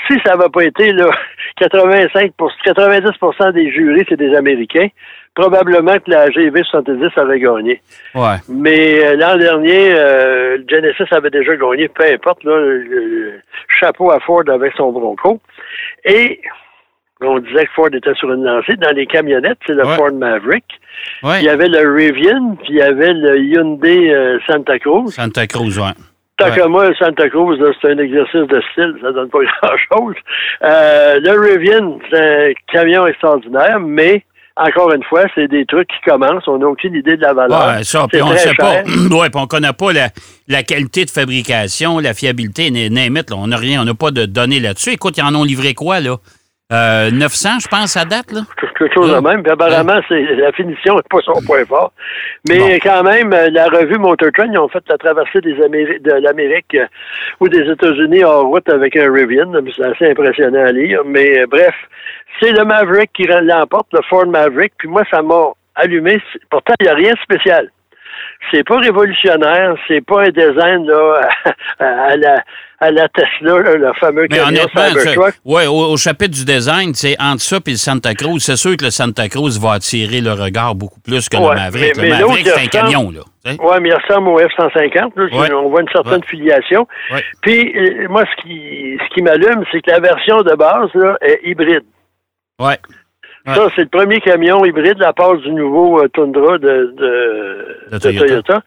si 0.09 0.19
ça 0.25 0.37
n'avait 0.37 0.51
pas 0.51 0.65
été 0.65 0.93
là, 0.93 1.11
85 1.59 2.33
90% 2.67 3.53
des 3.53 3.71
jurés, 3.71 4.05
c'est 4.09 4.19
des 4.19 4.35
Américains 4.35 4.89
probablement 5.35 5.95
que 5.95 6.11
la 6.11 6.29
GV70 6.29 7.11
avait 7.21 7.41
gagné. 7.41 7.81
Ouais. 8.15 8.37
Mais 8.49 9.05
euh, 9.05 9.17
l'an 9.17 9.37
dernier, 9.37 9.93
euh, 9.93 10.59
Genesis 10.69 11.05
avait 11.11 11.31
déjà 11.31 11.57
gagné, 11.57 11.89
peu 11.89 12.05
importe, 12.05 12.45
là, 12.45 12.57
le, 12.57 13.41
chapeau 13.69 14.13
à 14.13 14.21
Ford 14.21 14.45
avec 14.49 14.73
son 14.77 14.93
Bronco. 14.93 15.41
Et 16.05 16.41
on 17.25 17.39
disait 17.39 17.67
que 17.67 17.73
Ford 17.75 17.89
était 17.93 18.15
sur 18.15 18.33
une 18.33 18.45
lancée. 18.45 18.77
Dans 18.77 18.95
les 18.95 19.07
camionnettes, 19.07 19.59
c'est 19.67 19.75
le 19.75 19.85
Ford 19.85 20.13
Maverick. 20.13 20.65
Ouais. 21.23 21.41
Il 21.41 21.45
y 21.45 21.49
avait 21.49 21.69
le 21.69 21.93
Rivian, 21.93 22.57
puis 22.63 22.75
il 22.75 22.77
y 22.77 22.83
avait 22.83 23.13
le 23.13 23.39
Hyundai 23.39 24.13
euh, 24.13 24.39
Santa 24.47 24.79
Cruz. 24.79 25.11
Santa 25.11 25.47
Cruz, 25.47 25.79
oui. 25.79 25.91
Tant 26.37 26.51
que 26.51 26.67
moi, 26.67 26.91
Santa 26.99 27.29
Cruz, 27.29 27.59
c'est 27.81 27.93
un 27.93 27.99
exercice 27.99 28.49
de 28.49 28.61
style, 28.73 28.97
ça 29.01 29.13
donne 29.13 29.31
pas 29.31 29.39
grand-chose. 29.63 30.17
Euh, 30.65 31.21
le 31.21 31.41
Rivian, 31.41 31.99
c'est 32.11 32.51
un 32.51 32.53
camion 32.73 33.07
extraordinaire, 33.07 33.79
mais 33.79 34.25
encore 34.57 34.93
une 34.93 35.03
fois, 35.03 35.25
c'est 35.35 35.49
des 35.49 35.65
trucs 35.67 35.89
qui 35.89 36.01
commencent. 36.05 36.47
On 36.47 36.59
n'a 36.59 36.67
aucune 36.67 36.95
idée 36.95 37.17
de 37.17 37.23
la 37.23 37.35
valeur. 37.35 37.85
Ça. 37.85 38.07
Puis 38.11 38.23
on 38.23 38.31
ne 38.31 38.37
sait 38.37 38.55
pas. 38.55 38.83
ouais, 39.11 39.31
puis 39.31 39.41
on 39.41 39.47
connaît 39.47 39.73
pas 39.73 39.93
la, 39.93 40.63
qualité 40.63 41.05
de 41.05 41.11
fabrication, 41.11 41.99
la 41.99 42.15
fiabilité, 42.15 42.71
n'importe. 42.71 43.33
On 43.33 43.49
n'a 43.49 43.57
rien, 43.57 43.83
on 43.83 43.85
n'a 43.85 43.95
pas 43.95 44.13
de 44.13 44.27
données 44.27 44.61
là-dessus. 44.61 44.91
Écoute, 44.91 45.17
ils 45.19 45.25
en 45.25 45.35
ont 45.35 45.45
livré 45.45 45.75
quoi, 45.75 46.01
là? 46.01 46.17
900, 46.71 46.77
euh, 46.77 47.59
je 47.61 47.69
pense, 47.69 47.97
à 47.97 48.05
date, 48.05 48.33
là? 48.33 48.41
Quelque 48.79 48.95
chose 48.95 49.15
de 49.15 49.21
même. 49.21 49.43
Puis 49.43 49.53
apparemment, 49.53 50.01
c'est, 50.09 50.23
la 50.37 50.51
finition 50.53 50.97
n'est 50.97 51.03
pas 51.03 51.21
son 51.23 51.41
point 51.47 51.65
fort. 51.67 51.93
Mais 52.49 52.81
quand 52.81 53.03
même, 53.03 53.33
euh, 53.35 53.51
la 53.51 53.67
revue 53.67 53.99
Motor 53.99 54.31
Trend, 54.33 54.49
ils 54.51 54.59
ont 54.59 54.69
fait 54.69 54.83
la 54.89 54.97
traversée 54.97 55.41
des 55.43 55.53
de 55.55 56.13
l'Amérique 56.23 56.75
euh, 56.75 56.87
ou 57.41 57.49
des 57.49 57.71
États-Unis 57.71 58.25
en 58.25 58.49
route 58.49 58.69
avec 58.71 58.97
un 58.97 59.13
Rivian. 59.13 59.53
C'est 59.77 59.85
assez 59.85 60.11
impressionnant 60.11 60.65
à 60.65 60.73
lire. 60.73 61.03
Mais 61.05 61.45
bref, 61.47 61.75
c'est 62.41 62.53
le 62.53 62.65
Maverick 62.65 63.13
qui 63.13 63.25
l'emporte, 63.25 63.89
le 63.93 64.01
Ford 64.09 64.27
Maverick. 64.27 64.73
Puis 64.79 64.89
moi, 64.89 65.03
ça 65.11 65.21
m'a 65.21 65.53
allumé. 65.75 66.19
Pourtant, 66.51 66.75
il 66.81 66.85
n'y 66.85 66.91
a 66.91 66.95
rien 66.95 67.13
de 67.13 67.19
spécial. 67.19 67.71
C'est 68.51 68.65
pas 68.65 68.79
révolutionnaire, 68.79 69.75
c'est 69.89 70.05
pas 70.05 70.23
un 70.23 70.31
design 70.31 70.87
là, 70.87 71.29
à, 71.79 72.17
la, 72.17 72.43
à 72.85 72.91
la 72.91 73.09
Tesla, 73.09 73.59
le 73.59 73.93
fameux 73.99 74.27
Mais 74.31 74.39
camion 74.39 74.63
Cybertruck. 74.69 75.35
Oui, 75.45 75.67
au, 75.67 75.97
chapitre 75.97 76.33
du 76.33 76.45
design, 76.45 76.95
c'est 76.95 77.17
entre 77.21 77.41
ça 77.41 77.57
et 77.57 77.71
le 77.71 77.77
Santa 77.77 78.15
Cruz, 78.15 78.41
c'est 78.41 78.57
sûr 78.57 78.77
que 78.77 78.85
le 78.85 78.91
Santa 78.91 79.29
Cruz 79.29 79.59
va 79.61 79.73
attirer 79.73 80.21
le 80.21 80.33
regard 80.33 80.75
beaucoup 80.75 81.01
plus 81.01 81.29
que 81.29 81.37
le 81.37 81.55
Maverick. 81.55 81.97
le 81.97 82.09
Maverick, 82.09 82.47
c'est 82.47 82.65
un 82.65 82.67
camion, 82.67 83.11
là. 83.11 83.21
Oui, 83.47 83.77
mais 83.81 83.91
il 83.91 83.95
ressemble 83.95 84.29
au 84.29 84.41
F-150. 84.41 85.53
On 85.53 85.69
voit 85.69 85.83
une 85.83 85.89
certaine 85.89 86.25
filiation. 86.25 86.87
Puis, 87.43 87.75
euh, 87.77 88.09
moi, 88.09 88.25
ce 88.25 88.43
qui, 88.43 88.99
ce 88.99 89.15
qui 89.15 89.23
m'allume, 89.23 89.65
c'est 89.71 89.83
que 89.83 89.91
la 89.91 90.01
version 90.01 90.43
de 90.43 90.55
base 90.55 90.89
là, 90.95 91.17
est 91.21 91.41
hybride. 91.45 91.85
Ouais. 92.59 92.79
Ça, 93.47 93.69
c'est 93.77 93.83
le 93.83 93.89
premier 93.89 94.21
camion 94.21 94.65
hybride 94.65 95.03
à 95.03 95.13
part 95.13 95.37
du 95.37 95.51
nouveau 95.53 96.01
euh, 96.01 96.09
Tundra 96.09 96.57
de, 96.57 96.95
de, 96.97 97.99
Toyota. 97.99 98.63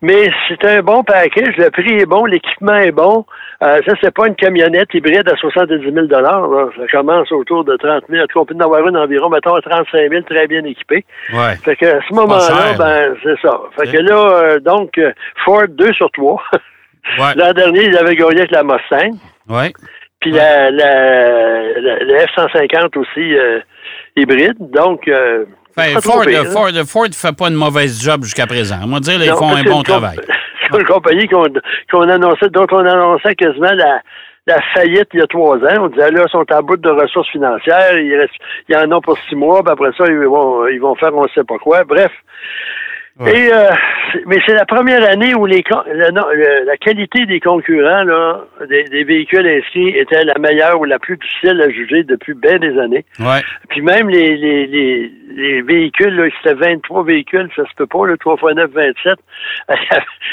Mais 0.00 0.30
c'est 0.48 0.64
un 0.64 0.80
bon 0.80 1.04
package. 1.04 1.54
Le 1.58 1.68
prix 1.68 1.98
est 1.98 2.06
bon, 2.06 2.24
l'équipement 2.24 2.76
est 2.76 2.90
bon. 2.90 3.26
Euh, 3.62 3.80
ça, 3.86 3.92
c'est 4.00 4.14
pas 4.14 4.26
une 4.26 4.34
camionnette 4.34 4.94
hybride 4.94 5.28
à 5.28 5.36
70 5.36 5.92
000 5.92 6.06
Ça 6.08 6.86
commence 6.90 7.30
autour 7.32 7.64
de 7.64 7.76
30 7.76 8.04
000. 8.08 8.24
On 8.34 8.46
peut 8.46 8.54
en 8.54 8.60
avoir 8.60 8.88
une 8.88 8.96
environ, 8.96 9.28
mettons, 9.28 9.56
à 9.56 9.60
35 9.60 10.10
000, 10.10 10.22
très 10.22 10.46
bien 10.46 10.64
équipée. 10.64 11.04
Ouais. 11.34 11.56
Fait 11.62 11.76
que 11.76 11.84
à 11.84 12.00
ce 12.08 12.14
moment-là, 12.14 12.74
ben, 12.78 13.14
c'est 13.22 13.38
ça. 13.42 13.60
Fait 13.76 13.92
que 13.92 13.98
là, 13.98 14.30
euh, 14.30 14.60
donc, 14.60 14.98
Ford 15.44 15.68
2 15.68 15.92
sur 15.92 16.10
3. 16.12 16.42
L'an 17.36 17.52
dernier, 17.52 17.84
ils 17.84 17.96
avaient 17.98 18.16
gagné 18.16 18.38
avec 18.38 18.50
la 18.50 18.62
Mustang. 18.62 19.18
Ouais. 19.50 19.72
Puis 20.20 20.30
la, 20.30 20.70
la, 20.70 21.60
le 21.78 22.16
F-150 22.16 22.98
aussi 22.98 23.36
euh, 23.36 23.60
hybride. 24.16 24.56
Donc, 24.58 25.06
euh, 25.08 25.44
Ford, 26.00 26.24
Ford, 26.52 26.72
Ford, 26.86 27.06
ne 27.08 27.12
fait 27.12 27.36
pas 27.36 27.48
une 27.48 27.54
mauvaise 27.54 28.02
job 28.02 28.22
jusqu'à 28.22 28.46
présent. 28.46 28.76
On 28.84 28.88
va 28.88 29.00
dire 29.00 29.18
qu'ils 29.18 29.32
font 29.32 29.54
un 29.56 29.64
bon 29.64 29.82
travail. 29.82 30.18
C'est 30.70 30.78
une 30.78 30.86
compagnie 30.86 31.28
qu'on 31.28 32.08
annonçait, 32.08 32.48
dont 32.50 32.66
on 32.70 32.78
annonçait 32.78 33.34
quasiment 33.34 33.72
la, 33.72 34.00
la 34.46 34.60
faillite 34.74 35.08
il 35.12 35.20
y 35.20 35.22
a 35.22 35.26
trois 35.26 35.56
ans. 35.56 35.82
On 35.82 35.88
disait 35.88 36.10
là, 36.10 36.24
ils 36.26 36.30
sont 36.30 36.44
à 36.50 36.62
bout 36.62 36.76
de 36.76 36.88
ressources 36.88 37.28
financières, 37.30 37.98
ils, 37.98 38.16
restent, 38.16 38.34
ils 38.68 38.76
en 38.76 38.90
ont 38.92 39.00
pour 39.00 39.18
six 39.28 39.34
mois, 39.34 39.62
puis 39.62 39.72
après 39.72 39.90
ça, 39.98 40.04
ils 40.08 40.16
vont, 40.16 40.66
ils 40.68 40.80
vont 40.80 40.94
faire 40.94 41.14
on 41.14 41.24
ne 41.24 41.28
sait 41.28 41.44
pas 41.44 41.58
quoi. 41.58 41.84
Bref. 41.84 42.12
Et 43.20 43.48
euh, 43.52 43.70
mais 44.26 44.38
c'est 44.44 44.54
la 44.54 44.64
première 44.64 45.08
année 45.08 45.36
où 45.36 45.46
les 45.46 45.62
la 45.86 46.76
qualité 46.78 47.26
des 47.26 47.38
concurrents 47.38 48.02
là, 48.02 48.44
des, 48.68 49.04
véhicules 49.04 49.46
inscrits 49.46 49.90
était 49.90 50.24
la 50.24 50.34
meilleure 50.40 50.80
ou 50.80 50.84
la 50.84 50.98
plus 50.98 51.16
difficile 51.16 51.60
à 51.60 51.70
juger 51.70 52.02
depuis 52.02 52.34
bien 52.34 52.58
des 52.58 52.76
années. 52.78 53.04
Ouais. 53.20 53.40
Puis 53.68 53.82
même 53.82 54.08
les, 54.08 54.36
les, 54.36 54.66
les, 54.66 55.12
les 55.36 55.62
véhicules, 55.62 56.14
là, 56.14 56.28
c'était 56.42 56.54
23 56.54 57.04
véhicules, 57.04 57.48
ça 57.56 57.62
se 57.64 57.74
peut 57.76 57.86
pas, 57.86 58.06
le 58.06 58.16
3 58.18 58.34
x 58.34 58.54
9, 58.54 58.70
27. 58.70 59.18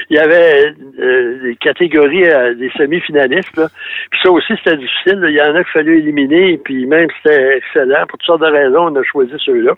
Il 0.09 0.17
y 0.17 0.19
avait 0.19 0.73
euh, 0.99 1.41
des 1.43 1.55
catégories 1.55 2.29
euh, 2.29 2.53
des 2.55 2.69
semi-finalistes. 2.77 3.55
Là. 3.57 3.67
Puis 4.11 4.19
ça 4.23 4.31
aussi, 4.31 4.53
c'était 4.63 4.77
difficile. 4.77 5.23
Il 5.27 5.35
y 5.35 5.41
en 5.41 5.55
a 5.55 5.63
qu'il 5.63 5.73
fallait 5.73 5.97
éliminer, 5.97 6.59
puis 6.63 6.85
même 6.85 7.07
c'était 7.17 7.57
excellent. 7.57 8.05
Pour 8.07 8.19
toutes 8.19 8.25
sortes 8.25 8.41
de 8.41 8.47
raisons, 8.47 8.91
on 8.91 8.95
a 8.95 9.03
choisi 9.03 9.33
ceux-là. 9.45 9.73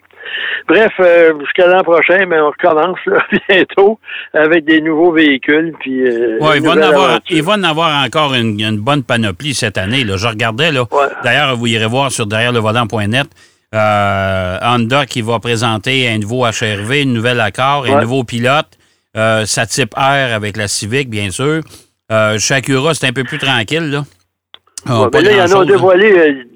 Bref, 0.68 0.92
euh, 1.00 1.38
jusqu'à 1.40 1.66
l'an 1.66 1.82
prochain, 1.82 2.26
mais 2.26 2.40
on 2.40 2.50
recommence 2.50 2.93
bientôt 3.48 3.98
avec 4.32 4.64
des 4.64 4.80
nouveaux 4.80 5.12
véhicules. 5.12 5.72
Puis, 5.80 6.06
euh, 6.06 6.38
il, 6.54 6.62
va 6.62 6.72
en 6.72 6.76
avoir, 6.78 7.20
il 7.30 7.42
va 7.42 7.52
en 7.54 7.62
avoir 7.62 8.04
encore 8.04 8.34
une, 8.34 8.78
bonne 8.78 9.02
panoplie 9.02 9.54
cette 9.54 9.78
année. 9.78 10.04
Là. 10.04 10.16
Je 10.16 10.26
regardais, 10.26 10.72
là. 10.72 10.86
D'ailleurs, 11.22 11.56
vous 11.56 11.66
irez 11.66 11.86
voir 11.86 12.10
sur 12.10 12.26
derrière 12.26 12.52
le 12.52 12.60
volant.net. 12.60 13.26
Euh, 13.74 14.58
Honda 14.62 15.04
qui 15.04 15.20
va 15.20 15.40
présenter 15.40 16.08
un 16.08 16.18
nouveau 16.18 16.44
HRV, 16.44 17.02
une 17.02 17.12
nouvelle 17.12 17.40
Accord, 17.40 17.86
un 17.86 18.00
nouveau 18.00 18.22
pilote, 18.22 18.78
euh, 19.16 19.46
sa 19.46 19.66
type 19.66 19.94
R 19.94 20.32
avec 20.32 20.56
la 20.56 20.68
Civic, 20.68 21.10
bien 21.10 21.30
sûr. 21.30 21.62
Shakura, 22.38 22.94
c'est 22.94 23.08
un 23.08 23.12
peu 23.12 23.24
plus 23.24 23.38
tranquille, 23.38 23.90
là. 23.90 24.04
Là, 24.86 25.08
ils 25.12 25.54
en 25.54 25.60
ont 25.60 25.64
dévoilé 25.64 26.46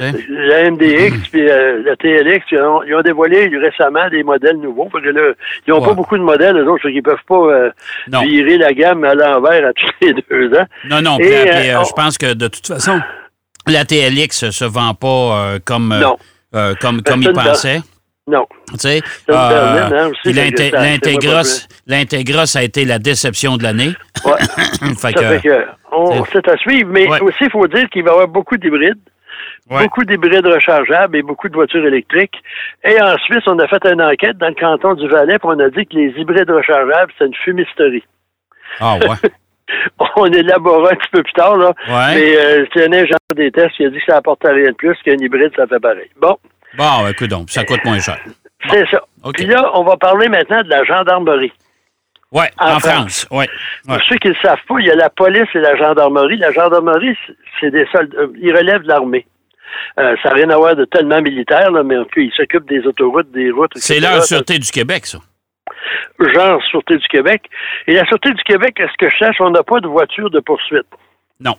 la 0.00 0.70
MDX 0.70 1.28
puis 1.30 1.48
euh, 1.48 1.82
la 1.84 1.96
TLX, 1.96 2.44
ils 2.52 2.58
ont, 2.60 3.02
dévoilé 3.02 3.50
récemment 3.56 4.08
des 4.10 4.22
modèles 4.22 4.56
nouveaux. 4.56 4.88
Parce 4.90 5.04
que 5.04 5.10
là, 5.10 5.32
ils 5.66 5.70
n'ont 5.70 5.82
pas 5.82 5.94
beaucoup 5.94 6.16
de 6.16 6.22
modèles, 6.22 6.56
eux 6.56 6.70
autres, 6.70 6.88
ils 6.88 6.96
ne 6.96 7.00
peuvent 7.02 7.16
pas 7.26 7.36
euh, 7.36 7.70
virer 8.22 8.58
la 8.58 8.72
gamme 8.72 9.04
à 9.04 9.14
l'envers 9.14 9.66
à 9.68 9.72
tous 9.72 9.90
les 10.02 10.14
deux 10.14 10.54
ans. 10.58 10.66
Non, 10.88 11.02
non, 11.02 11.16
puis, 11.16 11.32
euh, 11.32 11.84
je 11.84 11.92
pense 11.92 12.18
que 12.18 12.34
de 12.34 12.48
toute 12.48 12.66
façon, 12.66 13.00
la 13.66 13.84
TLX 13.84 14.50
se 14.50 14.64
vend 14.64 14.94
pas 14.94 15.58
comme, 15.64 15.94
comme, 16.80 17.02
comme 17.02 17.22
ils 17.22 17.32
pensaient. 17.32 17.80
Non. 18.28 18.46
Tu 18.78 18.86
euh, 18.86 19.00
hein, 19.30 20.10
ça 22.46 22.58
a 22.58 22.62
été 22.62 22.84
la 22.84 22.98
déception 22.98 23.56
de 23.56 23.62
l'année. 23.62 23.92
Ouais. 24.24 24.32
fait 25.00 25.14
que, 25.14 25.20
fait 25.20 25.40
que 25.48 25.64
on- 25.90 26.24
c'est- 26.24 26.30
c'est 26.34 26.48
à 26.48 26.56
suivre, 26.58 26.90
mais 26.92 27.08
Ouais. 27.08 27.20
aussi, 27.22 27.38
il 27.40 27.50
faut 27.50 27.66
dire 27.66 27.88
qu'il 27.90 28.02
va 28.04 28.10
y 28.10 28.12
avoir 28.12 28.28
beaucoup 28.28 28.58
d'hybrides, 28.58 28.98
Ouais. 29.70 29.82
beaucoup 29.82 30.02
d'hybrides 30.04 30.46
rechargeables 30.46 31.16
et 31.16 31.22
beaucoup 31.22 31.48
de 31.48 31.54
voitures 31.54 31.84
électriques. 31.84 32.36
Et 32.84 33.00
en 33.02 33.16
Suisse, 33.18 33.42
on 33.46 33.58
a 33.58 33.68
fait 33.68 33.84
une 33.86 34.00
enquête 34.02 34.38
dans 34.38 34.48
le 34.48 34.54
canton 34.54 34.94
du 34.94 35.06
Valais, 35.08 35.38
puis 35.38 35.48
on 35.50 35.58
a 35.58 35.68
dit 35.68 35.86
que 35.86 35.94
les 35.94 36.08
hybrides 36.16 36.50
rechargeables, 36.50 37.12
c'est 37.18 37.26
une 37.26 37.34
fumisterie. 37.34 38.04
ah 38.80 38.96
ouais. 38.96 39.30
On 40.16 40.24
élabora 40.24 40.92
un 40.92 40.96
petit 40.96 41.10
peu 41.12 41.22
plus 41.22 41.32
tard, 41.34 41.56
là. 41.58 41.74
Ouais. 41.88 42.14
Mais 42.14 42.36
euh, 42.38 42.64
c'est 42.72 42.84
un 42.84 42.92
ingénieur 42.92 43.18
des 43.36 43.50
tests 43.52 43.76
qui 43.76 43.84
a 43.84 43.90
dit 43.90 43.98
que 43.98 44.04
ça 44.10 44.16
apporte 44.16 44.42
rien 44.42 44.70
de 44.70 44.74
plus 44.74 44.96
qu'un 45.04 45.18
hybride, 45.18 45.52
ça 45.54 45.66
fait 45.66 45.78
pareil. 45.78 46.08
Bon, 46.18 46.38
Bon, 46.78 47.06
écoute 47.08 47.28
donc, 47.28 47.50
ça 47.50 47.64
coûte 47.64 47.84
moins 47.84 47.98
cher. 48.00 48.18
c'est 48.70 48.88
ça. 48.88 49.02
OK. 49.24 49.34
Puis 49.34 49.44
là, 49.44 49.70
on 49.74 49.84
va 49.84 49.98
parler 49.98 50.28
maintenant 50.30 50.62
de 50.62 50.68
la 50.70 50.84
gendarmerie. 50.84 51.52
Ouais, 52.32 52.48
En 52.58 52.76
en, 52.76 52.78
France. 52.78 53.26
France. 53.26 53.28
Ouais. 53.30 53.48
Pour 53.86 54.02
ceux 54.08 54.16
qui 54.16 54.28
ne 54.28 54.32
le 54.32 54.38
savent 54.40 54.62
pas, 54.66 54.76
il 54.80 54.86
y 54.86 54.90
a 54.90 54.94
la 54.96 55.10
police 55.10 55.48
et 55.54 55.58
la 55.60 55.76
gendarmerie. 55.76 56.36
La 56.38 56.52
gendarmerie, 56.52 57.16
c'est 57.60 57.70
des 57.70 57.86
soldats. 57.92 58.16
euh, 58.20 58.28
Ils 58.40 58.56
relèvent 58.56 58.82
de 58.82 58.88
l'armée. 58.88 59.26
Euh, 59.98 60.14
ça 60.22 60.28
n'a 60.30 60.34
rien 60.36 60.50
à 60.50 60.56
voir 60.56 60.76
de 60.76 60.84
tellement 60.84 61.20
militaire, 61.20 61.70
là, 61.70 61.82
mais 61.82 61.96
ils 62.16 62.32
s'occupent 62.32 62.68
des 62.68 62.86
autoroutes, 62.86 63.30
des 63.32 63.50
routes. 63.50 63.72
C'est 63.76 64.00
la 64.00 64.20
Sûreté 64.20 64.58
du 64.58 64.70
Québec, 64.70 65.06
ça. 65.06 65.18
Genre 66.20 66.62
Sûreté 66.70 66.96
du 66.96 67.06
Québec. 67.08 67.42
Et 67.86 67.94
la 67.94 68.04
Sûreté 68.06 68.30
du 68.30 68.42
Québec, 68.42 68.80
à 68.80 68.88
ce 68.88 68.96
que 68.98 69.08
je 69.10 69.16
sache, 69.18 69.36
on 69.40 69.50
n'a 69.50 69.62
pas 69.62 69.80
de 69.80 69.86
voiture 69.88 70.30
de 70.30 70.40
poursuite. 70.40 70.86
Non. 71.40 71.54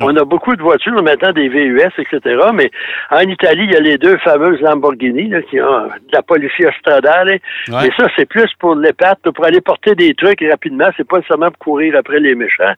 Non. 0.00 0.06
On 0.10 0.16
a 0.16 0.24
beaucoup 0.24 0.54
de 0.54 0.62
voitures 0.62 1.02
maintenant, 1.02 1.32
des 1.32 1.48
VUS, 1.48 1.80
etc. 1.98 2.20
Mais 2.54 2.70
en 3.10 3.20
Italie, 3.22 3.64
il 3.64 3.72
y 3.72 3.76
a 3.76 3.80
les 3.80 3.98
deux 3.98 4.16
fameuses 4.18 4.60
Lamborghini 4.60 5.28
là, 5.28 5.42
qui 5.42 5.60
ont 5.60 5.86
de 5.86 6.12
la 6.12 6.22
Polizia 6.22 6.70
Stradale. 6.78 7.28
Ouais. 7.30 7.40
Mais 7.82 7.90
ça, 7.98 8.06
c'est 8.16 8.26
plus 8.28 8.46
pour 8.60 8.76
les 8.76 8.92
pattes, 8.92 9.18
pour 9.34 9.44
aller 9.44 9.60
porter 9.60 9.96
des 9.96 10.14
trucs 10.14 10.40
rapidement. 10.48 10.88
C'est 10.96 11.06
pas 11.08 11.18
seulement 11.26 11.50
pour 11.50 11.58
courir 11.58 11.96
après 11.98 12.20
les 12.20 12.36
méchants. 12.36 12.74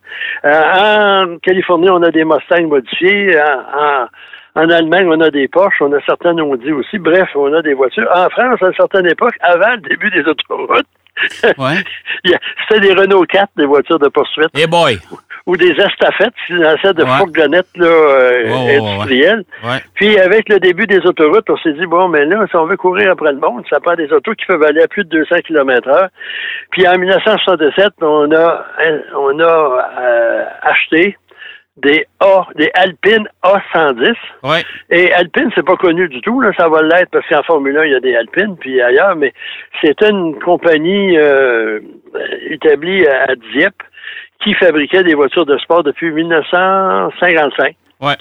Euh, 0.47 1.27
en 1.27 1.37
Californie, 1.43 1.91
on 1.91 2.03
a 2.03 2.11
des 2.11 2.25
Mustangs 2.25 2.67
modifiés. 2.69 3.39
En, 3.39 3.59
en- 4.05 4.07
en 4.55 4.69
Allemagne, 4.71 5.07
on 5.09 5.21
a 5.21 5.31
des 5.31 5.49
Porsche. 5.49 5.81
On 5.81 5.93
a 5.93 6.01
certaines 6.07 6.41
Audi 6.41 6.73
aussi. 6.73 6.99
Bref, 6.99 7.29
on 7.35 7.53
a 7.53 7.63
des 7.63 7.75
voitures. 7.75 8.09
En 8.15 8.29
France, 8.31 8.63
à 8.63 8.67
une 8.67 8.75
certaine 8.75 9.07
époque, 9.07 9.35
avant 9.41 9.73
le 9.73 9.79
début 9.89 10.11
des 10.11 10.23
autoroutes, 10.29 10.87
Ouais. 11.59 11.75
c'était 12.69 12.81
des 12.81 12.93
Renault 12.95 13.25
4, 13.25 13.51
des 13.57 13.67
voitures 13.67 13.99
de 13.99 14.09
poursuite 14.09 14.49
Eh 14.59 14.67
boy. 14.67 14.99
ou 15.47 15.57
des 15.57 15.71
estafettes, 15.73 16.33
lançaient 16.49 16.95
de 16.95 17.03
Ouais. 17.03 17.11
fourgonnettes 17.19 17.77
là, 17.77 17.87
euh, 17.87 18.79
industrielles. 18.79 19.45
Ouais. 19.65 19.79
Puis 19.95 20.19
avec 20.19 20.49
le 20.49 20.59
début 20.61 20.87
des 20.87 21.01
autoroutes, 21.07 21.49
on 21.51 21.57
s'est 21.59 21.73
dit, 21.75 21.85
bon, 21.87 22.09
mais 22.09 22.25
là, 22.25 22.47
si 22.49 22.57
on 22.57 22.65
veut 22.67 22.77
courir 22.77 23.11
après 23.13 23.33
le 23.33 23.39
monde, 23.39 23.65
ça 23.69 23.81
prend 23.81 23.95
des 23.97 24.11
autos 24.13 24.33
qui 24.35 24.47
peuvent 24.47 24.63
aller 24.63 24.83
à 24.83 24.89
plus 24.89 25.05
de 25.05 25.11
200 25.11 25.37
km 25.47 25.89
heure. 25.89 26.09
Puis 26.71 26.87
en 26.89 26.97
1967, 26.97 27.89
on 28.03 28.31
a, 28.33 28.65
on 29.19 29.39
a 29.41 29.91
euh, 30.01 30.45
acheté 30.63 31.19
des 31.83 32.07
A, 32.21 32.47
des 32.57 32.71
Alpine 32.75 33.29
A110. 33.43 34.15
Ouais. 34.43 34.63
Et 34.91 35.13
Alpine, 35.13 35.51
c'est 35.55 35.65
pas 35.65 35.77
connu 35.77 36.09
du 36.09 36.21
tout, 36.21 36.41
là, 36.41 36.53
ça 36.57 36.69
va 36.69 36.83
l'être 36.83 37.11
parce 37.11 37.27
qu'en 37.29 37.43
Formule 37.43 37.79
1, 37.79 37.85
il 37.85 37.93
y 37.93 37.95
a 37.95 38.01
des 38.01 38.17
Alpines, 38.17 38.57
puis 38.59 38.81
ailleurs, 38.81 39.17
mais 39.17 39.33
c'est 39.83 40.01
une 40.03 40.39
compagnie 40.41 41.17
euh, 41.17 41.81
établie 42.49 43.07
à 43.07 43.35
Dieppe 43.53 43.83
qui 44.43 44.55
fabriquait 44.55 45.03
des 45.03 45.15
voitures 45.15 45.47
de 45.47 45.59
sport 45.59 45.83
depuis 45.83 46.11
1955. 46.11 47.77
Ouais. 48.01 48.15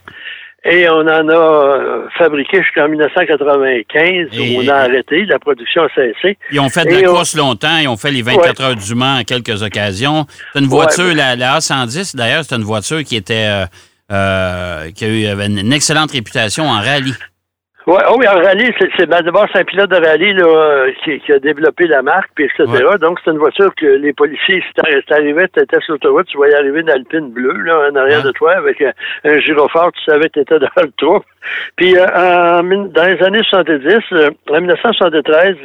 Et 0.66 0.90
on 0.90 1.00
en 1.02 1.08
a 1.30 1.34
euh, 1.34 2.08
fabriqué 2.18 2.62
jusqu'en 2.62 2.90
1995, 2.90 4.28
Et- 4.34 4.58
où 4.58 4.62
on 4.62 4.68
a 4.68 4.76
arrêté, 4.76 5.26
la 5.26 5.40
production 5.40 5.84
a 5.84 5.90
cessé. 5.96 6.38
Ils 6.52 6.60
ont 6.60 6.70
fait 6.70 6.84
de 6.86 6.92
Et 6.92 7.02
la 7.02 7.10
on- 7.12 7.16
course 7.16 7.36
longtemps. 7.36 7.78
Ils 7.82 7.88
ont 7.88 7.98
fait 7.98 8.12
les 8.12 8.22
24 8.22 8.62
heures 8.62 8.76
du 8.76 8.96
Mans 8.96 9.18
à 9.18 9.24
quelques 9.24 9.64
occasions. 9.64 10.26
C'est 10.54 10.60
une 10.60 10.66
voiture, 10.68 11.06
Ouais, 11.06 11.14
la, 11.16 11.36
la 11.36 11.58
A110, 11.60 12.16
d'ailleurs, 12.16 12.44
c'est 12.44 12.56
une 12.56 12.64
voiture 12.64 13.04
qui 13.04 13.16
était. 13.16 13.48
euh, 13.48 13.66
euh, 14.12 14.90
qui 14.92 15.06
a 15.06 15.08
eu 15.08 15.26
avait 15.28 15.46
une 15.46 15.72
excellente 15.72 16.12
réputation 16.12 16.66
en 16.68 16.82
rallye. 16.82 17.14
Ouais, 17.90 18.04
oh 18.10 18.16
oui, 18.20 18.28
en 18.28 18.36
rallye, 18.36 18.72
c'est, 18.98 19.08
d'abord 19.10 19.48
c'est 19.52 19.62
un 19.62 19.64
pilote 19.64 19.90
de 19.90 19.96
rallye 19.96 20.34
là, 20.34 20.46
euh, 20.46 20.92
qui, 21.04 21.20
qui 21.22 21.34
a 21.34 21.40
développé 21.40 21.88
la 21.88 22.02
marque, 22.04 22.30
puis 22.36 22.46
etc. 22.46 22.66
Donc 23.02 23.20
c'est 23.24 23.32
une 23.32 23.40
voiture 23.40 23.74
que 23.76 23.86
les 23.88 24.14
policiers, 24.14 24.62
si 24.62 24.74
t'arri- 24.76 25.00
si 25.02 25.06
t'arrivais, 25.08 25.48
t'étais 25.48 25.80
sur 25.82 25.94
l'autoroute, 25.94 26.28
tu 26.28 26.38
voyais 26.38 26.56
arriver 26.56 26.82
une 26.82 26.90
Alpine 26.92 27.32
bleue 27.32 27.58
là, 27.64 27.90
en 27.92 27.96
arrière 27.96 28.20
Ouais. 28.20 28.26
de 28.26 28.32
toi 28.32 28.52
avec 28.58 28.82
un, 28.82 28.92
un 29.24 29.38
gyrophare, 29.40 29.92
tu 29.94 30.04
savais 30.12 30.30
que 30.30 30.40
t'étais 30.40 30.60
dans 30.60 30.68
le 30.84 30.92
trou. 30.98 31.20
Puis 31.78 31.98
euh, 31.98 32.06
en 32.06 32.62
dans 32.64 33.06
les 33.06 33.24
années 33.24 33.44
70, 33.50 33.96
euh, 34.12 34.30
en 34.52 34.60
1973, 34.60 35.56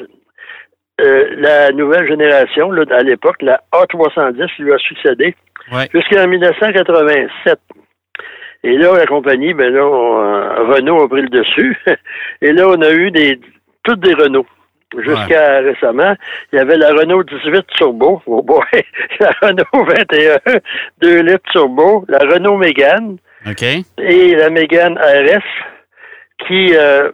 euh, 1.01 1.27
la 1.37 1.71
nouvelle 1.73 2.07
génération, 2.09 2.71
là, 2.71 2.85
à 2.91 3.03
l'époque, 3.03 3.43
la 3.43 3.61
A310 3.73 4.49
lui 4.61 4.73
a 4.73 4.79
succédé 4.79 5.35
jusqu'en 5.93 6.27
1987. 6.29 7.59
Et 8.65 8.77
là, 8.79 8.97
la 8.97 9.07
compagnie, 9.07 9.53
ben 9.55 9.73
là, 9.73 9.87
on- 9.87 10.19
euh, 10.21 10.65
Renault 10.75 11.03
a 11.03 11.09
pris 11.09 11.23
le 11.23 11.29
dessus. 11.29 11.77
Et 12.43 12.53
là, 12.53 12.67
on 12.69 12.81
a 12.83 12.91
eu 12.91 13.11
des 13.11 13.39
toutes 13.85 14.01
des 14.01 14.15
Renault. 14.15 14.47
Jusqu'à 14.97 15.59
récemment, 15.59 16.15
il 16.53 16.57
y 16.57 16.59
avait 16.61 16.77
la 16.77 16.91
Renault 16.93 17.25
18 17.25 17.67
Turbo, 17.77 18.23
oh 18.27 18.43
boy, 18.43 18.61
la 19.21 19.31
Renault 19.43 19.85
21 19.89 20.37
2 21.03 21.23
litres 21.23 21.51
Turbo, 21.53 22.05
la 22.09 22.19
Renault 22.19 22.57
Mégane 22.57 23.17
OK? 23.45 23.63
et 23.99 24.35
la 24.37 24.51
Mégane 24.51 24.97
RS 24.97 25.43
qui 26.47 26.77
euh, 26.77 27.11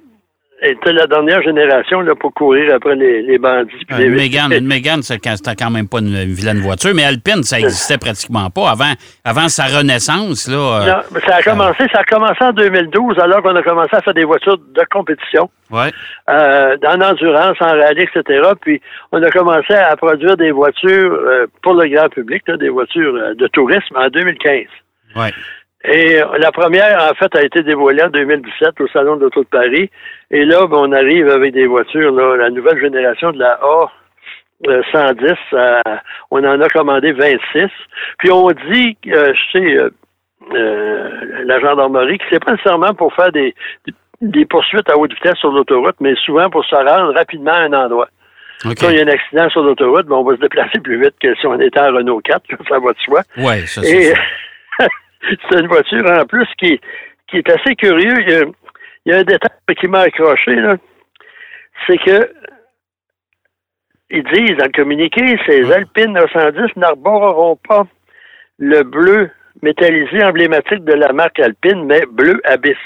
était 0.63 0.93
la 0.93 1.07
dernière 1.07 1.43
génération 1.43 2.01
là, 2.01 2.15
pour 2.15 2.33
courir 2.35 2.75
après 2.75 2.95
les, 2.95 3.23
les 3.23 3.39
bandits. 3.39 3.71
puis 3.87 3.97
les- 3.99 4.05
Une 4.07 4.15
Mégane, 4.15 4.53
une 4.53 5.03
c'était 5.03 5.55
quand 5.59 5.71
même 5.71 5.89
pas 5.89 5.99
une, 6.01 6.09
une 6.15 6.33
vilaine 6.35 6.59
voiture, 6.61 6.91
mais 6.95 7.05
Alpine, 7.05 7.43
ça 7.43 7.59
existait 7.59 7.99
pratiquement 7.99 8.51
pas. 8.51 8.71
Avant, 8.71 8.93
avant 9.25 9.49
sa 9.49 9.65
renaissance, 9.65 10.49
là. 10.49 10.57
euh, 10.83 10.87
Non, 10.91 11.03
mais 11.15 11.21
ça 11.21 11.37
a 11.37 11.43
commencé, 11.43 11.85
ça 11.93 12.01
a 12.01 12.05
commencé 12.05 12.43
en 12.45 12.53
2012, 12.53 13.19
alors 13.19 13.43
qu'on 13.43 13.57
a 13.57 13.63
commencé 13.63 13.91
à 13.97 14.01
faire 14.03 14.15
des 14.15 14.25
voitures 14.25 14.59
de 14.59 14.83
compétition. 14.91 15.49
ouais. 15.71 15.91
euh, 16.29 16.77
en 16.87 17.01
endurance, 17.01 17.57
en 17.61 17.67
rallye, 17.67 18.03
etc. 18.03 18.43
Puis 18.61 18.81
on 19.13 19.23
a 19.23 19.31
commencé 19.31 19.73
à 19.75 19.97
produire 19.97 20.37
des 20.37 20.51
voitures 20.51 21.13
euh, 21.13 21.47
pour 21.63 21.75
le 21.75 21.89
grand 21.89 22.09
public, 22.09 22.43
là, 22.49 22.57
des 22.57 22.69
voitures 22.69 23.15
euh, 23.15 23.35
de 23.35 23.47
tourisme 23.49 23.97
en 23.97 24.09
2015. 24.09 24.65
Ouais. 25.17 25.33
Et 25.85 26.21
euh, 26.21 26.27
la 26.39 26.53
première, 26.53 27.11
en 27.11 27.15
fait, 27.15 27.35
a 27.37 27.43
été 27.43 27.63
dévoilée 27.63 28.03
en 28.03 28.11
2017 28.11 28.81
au 28.81 28.89
Salon 28.89 29.17
de 29.17 29.23
l'Auto 29.23 29.43
de 29.43 29.49
Paris. 29.49 29.91
Et 30.31 30.45
là, 30.45 30.67
ben, 30.67 30.77
on 30.79 30.93
arrive 30.93 31.29
avec 31.31 31.55
des 31.55 31.67
voitures, 31.67 32.13
là, 32.13 32.37
la 32.37 32.51
nouvelle 32.51 32.79
génération 32.81 33.33
de 33.33 33.39
la 33.39 33.53
A. 33.63 33.91
euh, 34.69 34.83
110, 34.93 35.33
euh, 35.55 35.81
on 36.31 36.45
en 36.45 36.61
a 36.61 36.69
commandé 36.69 37.13
26. 37.13 37.69
Puis 38.19 38.31
on 38.31 38.51
dit, 38.51 38.97
euh, 39.09 39.33
je 39.35 39.59
sais, 39.59 39.77
euh, 39.79 39.91
euh, 40.55 41.11
la 41.45 41.61
gendarmerie, 41.61 42.19
que 42.19 42.25
c'est 42.31 42.45
pas 42.45 42.53
nécessairement 42.53 42.93
pour 42.93 43.15
faire 43.15 43.33
des, 43.33 43.55
des- 44.21 44.45
poursuites 44.45 44.91
à 44.91 44.99
haute 44.99 45.15
vitesse 45.15 45.37
sur 45.39 45.51
l'autoroute, 45.51 45.97
mais 46.01 46.15
souvent 46.27 46.51
pour 46.51 46.63
se 46.67 46.75
rendre 46.75 47.15
rapidement 47.15 47.53
à 47.53 47.61
un 47.61 47.73
endroit. 47.73 48.09
OK. 48.67 48.75
Quand 48.79 48.91
il 48.91 48.97
y 48.97 49.01
a 49.01 49.05
un 49.05 49.09
accident 49.09 49.49
sur 49.49 49.63
l'autoroute, 49.63 50.05
ben, 50.07 50.17
on 50.17 50.25
va 50.25 50.37
se 50.37 50.41
déplacer 50.43 50.79
plus 50.81 51.01
vite 51.01 51.15
que 51.23 51.35
si 51.37 51.47
on 51.47 51.59
était 51.59 51.81
en 51.81 51.95
Renault 51.95 52.21
4, 52.23 52.43
ça 52.69 52.79
va 52.79 52.93
de 52.93 52.99
soi. 52.99 53.23
Ouais, 53.39 53.61
ça, 53.67 53.83
c'est. 53.83 54.13
c'est 55.51 55.61
une 55.61 55.69
voiture 55.69 56.05
en 56.11 56.25
plus 56.27 56.47
qui, 56.59 56.81
qui 57.29 57.39
est 57.39 57.51
assez 57.51 57.75
curieux. 57.77 58.15
Il 58.21 58.31
y 58.31 58.35
a, 58.35 58.43
il 59.07 59.13
y 59.13 59.15
a 59.15 59.19
un 59.19 59.25
détail 59.25 59.51
qui 59.79 59.89
m'a 59.89 60.01
accroché, 60.01 60.55
là. 60.57 60.77
C'est 61.87 61.99
que 61.99 62.33
ils 64.11 64.25
disent 64.25 64.57
dans 64.57 64.67
le 64.67 64.73
communiqué, 64.73 65.39
ces. 65.47 65.71
Alpines 65.73 66.13
910 66.13 66.77
n'arboreront 66.77 67.57
pas 67.57 67.87
le 68.59 68.83
bleu 68.83 69.31
métallisé 69.63 70.23
emblématique 70.25 70.85
de 70.85 70.95
la 70.95 71.13
marque 71.13 71.39
Alpine, 71.39 71.85
mais 71.85 72.03
bleu 72.11 72.41
abyss. 72.45 72.77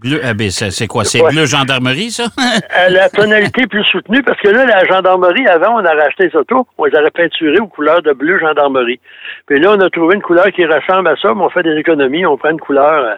Bleu, 0.00 0.20
ah, 0.24 0.32
ben, 0.32 0.48
c'est 0.50 0.86
quoi? 0.86 1.04
C'est 1.04 1.20
Ouais. 1.20 1.30
bleu 1.32 1.44
gendarmerie, 1.44 2.10
ça? 2.10 2.24
à 2.70 2.88
la 2.88 3.10
tonalité 3.10 3.66
plus 3.66 3.84
soutenue, 3.84 4.22
parce 4.22 4.40
que 4.40 4.48
là, 4.48 4.64
la 4.64 4.86
gendarmerie, 4.86 5.46
avant, 5.46 5.74
on 5.74 5.84
a 5.84 5.92
racheté 5.94 6.28
les 6.28 6.36
autos, 6.36 6.66
on 6.78 6.86
les 6.86 6.98
aurait 6.98 7.10
peinturées 7.10 7.58
aux 7.60 7.66
couleurs 7.66 8.00
de 8.00 8.12
bleu 8.14 8.38
gendarmerie. 8.40 9.00
Puis 9.46 9.60
là, 9.60 9.72
on 9.76 9.80
a 9.80 9.90
trouvé 9.90 10.14
une 10.14 10.22
couleur 10.22 10.46
qui 10.46 10.64
ressemble 10.64 11.08
à 11.08 11.16
ça, 11.16 11.34
mais 11.34 11.42
on 11.42 11.50
fait 11.50 11.62
des 11.62 11.76
économies, 11.76 12.24
on 12.24 12.38
prend 12.38 12.48
une 12.52 12.58
couleur, 12.60 13.04
euh, 13.04 13.14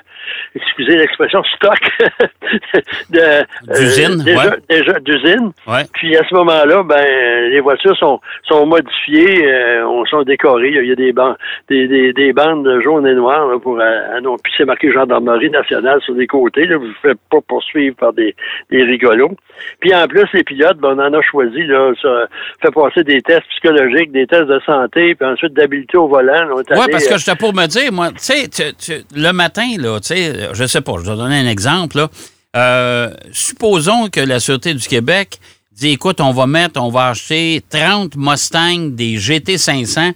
excusez 0.56 0.96
l'expression, 0.96 1.44
stock, 1.56 1.78
euh, 3.14 3.42
D'usine, 3.78 4.22
ouais. 4.26 4.34
déjà 4.68 4.98
d'usine. 4.98 5.52
ouais. 5.68 5.84
Puis 5.92 6.16
à 6.16 6.24
ce 6.28 6.34
moment-là, 6.34 6.82
ben 6.82 7.50
les 7.50 7.60
voitures 7.60 7.96
sont 7.96 8.20
sont 8.48 8.66
modifiées, 8.66 9.46
euh, 9.46 9.86
on 9.86 10.04
sont 10.06 10.22
décorées. 10.24 10.70
Il 10.74 10.86
y 10.88 10.92
a, 10.92 10.96
des 10.96 11.12
bandes 11.12 11.36
des, 11.68 11.86
des, 11.86 12.12
des 12.12 12.32
bandes 12.32 12.68
jaunes 12.82 13.06
et 13.06 13.14
noires 13.14 13.46
là, 13.46 13.58
pour 13.60 13.78
euh, 13.78 14.20
non, 14.22 14.36
puis 14.42 14.52
c'est 14.56 14.64
marqué 14.64 14.90
gendarmerie 14.92 15.50
nationale 15.50 16.00
sur 16.02 16.14
les 16.14 16.26
côtés. 16.26 16.63
Là, 16.66 16.76
vous 16.78 16.86
ne 16.86 16.94
faites 17.02 17.18
pas 17.30 17.40
poursuivre 17.46 17.96
par 17.96 18.12
des, 18.12 18.34
des 18.70 18.82
rigolos. 18.82 19.36
Puis 19.80 19.94
en 19.94 20.06
plus, 20.06 20.26
les 20.32 20.44
pilotes, 20.44 20.78
ben, 20.78 20.96
on 20.96 21.02
en 21.02 21.12
a 21.12 21.22
choisi 21.22 21.64
là, 21.66 21.92
ça 22.00 22.26
fait 22.62 22.72
passer 22.72 23.04
des 23.04 23.20
tests 23.22 23.46
psychologiques, 23.50 24.12
des 24.12 24.26
tests 24.26 24.46
de 24.46 24.60
santé, 24.66 25.14
puis 25.14 25.28
ensuite 25.28 25.52
d'habilité 25.52 25.96
au 25.96 26.08
volant. 26.08 26.48
Oui, 26.56 26.64
parce 26.90 27.06
que 27.06 27.14
euh, 27.14 27.18
j'étais 27.18 27.36
pour 27.36 27.54
me 27.54 27.66
dire, 27.66 27.92
moi, 27.92 28.10
tu 28.10 28.18
sais, 28.18 28.48
le 29.14 29.32
matin, 29.32 29.66
là, 29.78 29.98
tu 30.00 30.08
sais, 30.08 30.52
je 30.52 30.64
sais 30.64 30.80
pas, 30.80 30.94
je 30.98 31.10
vais 31.10 31.16
donner 31.16 31.38
un 31.38 31.50
exemple, 31.50 31.96
là. 31.96 32.08
Euh, 32.56 33.10
supposons 33.32 34.08
que 34.08 34.20
la 34.20 34.38
Sûreté 34.38 34.74
du 34.74 34.86
Québec 34.86 35.38
dit, 35.72 35.90
écoute, 35.90 36.20
on 36.20 36.30
va 36.30 36.46
mettre, 36.46 36.80
on 36.80 36.88
va 36.88 37.08
acheter 37.08 37.62
30 37.68 38.16
Mustangs 38.16 38.90
des 38.90 39.16
GT500 39.16 40.12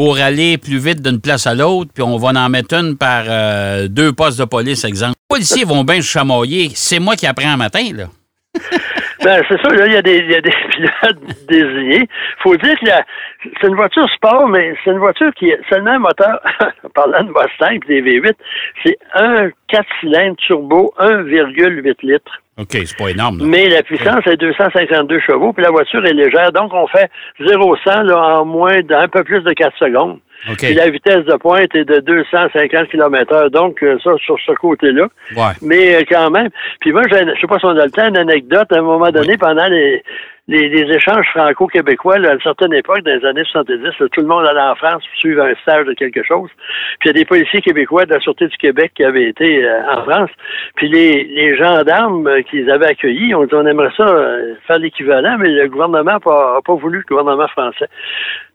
pour 0.00 0.16
aller 0.16 0.56
plus 0.56 0.78
vite 0.78 1.02
d'une 1.02 1.20
place 1.20 1.46
à 1.46 1.54
l'autre, 1.54 1.90
puis 1.92 2.02
on 2.02 2.16
va 2.16 2.28
en 2.28 2.48
mettre 2.48 2.74
une 2.74 2.96
par 2.96 3.24
euh, 3.28 3.86
deux 3.86 4.14
postes 4.14 4.38
de 4.38 4.46
police, 4.46 4.82
exemple. 4.84 5.12
Les 5.28 5.36
policiers 5.36 5.64
vont 5.64 5.84
bien 5.84 5.96
se 5.96 6.06
chamoyer. 6.06 6.72
C'est 6.74 6.98
moi 6.98 7.16
qui 7.16 7.26
apprends 7.26 7.50
un 7.50 7.58
matin, 7.58 7.86
là. 7.92 8.08
Ben, 9.22 9.42
c'est 9.48 9.60
ça, 9.60 9.74
là, 9.74 9.86
il 9.86 9.92
y 9.92 9.96
a 9.96 10.02
des, 10.02 10.16
il 10.16 10.30
y 10.30 10.34
a 10.34 10.40
des 10.40 10.50
pilotes 10.70 11.46
désignés. 11.48 12.08
Faut 12.42 12.56
dire 12.56 12.78
que 12.80 12.86
c'est 13.60 13.66
une 13.68 13.74
voiture 13.74 14.08
sport, 14.10 14.48
mais 14.48 14.74
c'est 14.82 14.90
une 14.90 14.98
voiture 14.98 15.32
qui 15.34 15.50
est 15.50 15.60
seulement 15.68 15.92
un 15.92 15.98
moteur, 15.98 16.40
parlant 16.94 17.22
de 17.24 17.28
Mustang 17.28 17.72
et 17.72 18.00
des 18.00 18.20
V8, 18.20 18.34
c'est 18.84 18.98
un 19.14 19.50
4 19.68 19.84
cylindres 20.00 20.36
turbo 20.36 20.94
1,8 20.98 21.94
litres. 22.02 22.40
OK, 22.58 22.68
c'est 22.72 22.96
pas 22.96 23.10
énorme. 23.10 23.38
là. 23.38 23.44
Mais 23.46 23.68
la 23.68 23.82
puissance 23.82 24.26
est 24.26 24.36
252 24.36 25.20
chevaux, 25.20 25.52
puis 25.52 25.64
la 25.64 25.70
voiture 25.70 26.04
est 26.06 26.12
légère, 26.12 26.52
donc 26.52 26.72
on 26.72 26.86
fait 26.86 27.10
0-100 27.40 28.02
là, 28.04 28.40
en 28.40 28.44
moins 28.44 28.80
d'un 28.80 29.08
peu 29.08 29.22
plus 29.24 29.42
de 29.42 29.52
4 29.52 29.76
secondes. 29.78 30.18
OK. 30.48 30.58
Puis 30.58 30.74
la 30.74 30.88
vitesse 30.88 31.24
de 31.24 31.36
pointe 31.36 31.74
est 31.74 31.84
de 31.84 32.00
250 32.00 32.88
km/h, 32.88 33.50
donc 33.50 33.82
euh, 33.82 33.98
ça, 34.02 34.12
sur 34.18 34.38
ce 34.38 34.52
côté-là. 34.52 35.08
Ouais. 35.36 35.52
Mais 35.62 35.96
euh, 35.96 36.04
quand 36.08 36.30
même. 36.30 36.48
Puis 36.80 36.92
moi, 36.92 37.02
je 37.08 37.16
sais 37.16 37.46
pas 37.46 37.58
si 37.58 37.66
on 37.66 37.76
a 37.76 37.84
le 37.84 37.90
temps, 37.90 38.08
une 38.08 38.16
anecdote. 38.16 38.72
À 38.72 38.78
un 38.78 38.82
moment 38.82 39.10
donné, 39.10 39.36
pendant 39.36 39.66
les, 39.66 40.02
les, 40.50 40.68
les 40.68 40.94
échanges 40.94 41.26
franco-québécois, 41.30 42.16
à 42.16 42.32
une 42.32 42.40
certaine 42.40 42.72
époque, 42.72 43.02
dans 43.02 43.12
les 43.12 43.24
années 43.24 43.44
70, 43.44 43.82
là, 43.82 44.06
tout 44.10 44.20
le 44.20 44.26
monde 44.26 44.44
allait 44.44 44.60
en 44.60 44.74
France 44.74 45.02
pour 45.06 45.16
suivre 45.18 45.42
un 45.42 45.54
stage 45.62 45.86
de 45.86 45.94
quelque 45.94 46.24
chose. 46.24 46.50
Puis 46.98 47.08
il 47.08 47.08
y 47.08 47.10
a 47.10 47.12
des 47.20 47.24
policiers 47.24 47.60
québécois 47.60 48.04
de 48.04 48.14
la 48.14 48.20
Sûreté 48.20 48.48
du 48.48 48.56
Québec 48.56 48.92
qui 48.96 49.04
avaient 49.04 49.28
été 49.28 49.64
euh, 49.64 49.80
en 49.92 50.02
France. 50.02 50.30
Puis 50.74 50.88
les, 50.88 51.24
les 51.24 51.56
gendarmes 51.56 52.26
euh, 52.26 52.42
qu'ils 52.42 52.68
avaient 52.68 52.88
accueillis, 52.88 53.32
on 53.34 53.44
dit 53.44 53.54
on 53.54 53.64
aimerait 53.64 53.92
ça 53.96 54.02
euh, 54.02 54.54
faire 54.66 54.78
l'équivalent, 54.78 55.36
mais 55.38 55.48
le 55.48 55.68
gouvernement 55.68 56.02
n'a 56.02 56.20
pas, 56.20 56.58
pas 56.64 56.74
voulu, 56.74 56.98
le 56.98 57.04
gouvernement 57.08 57.48
français. 57.48 57.88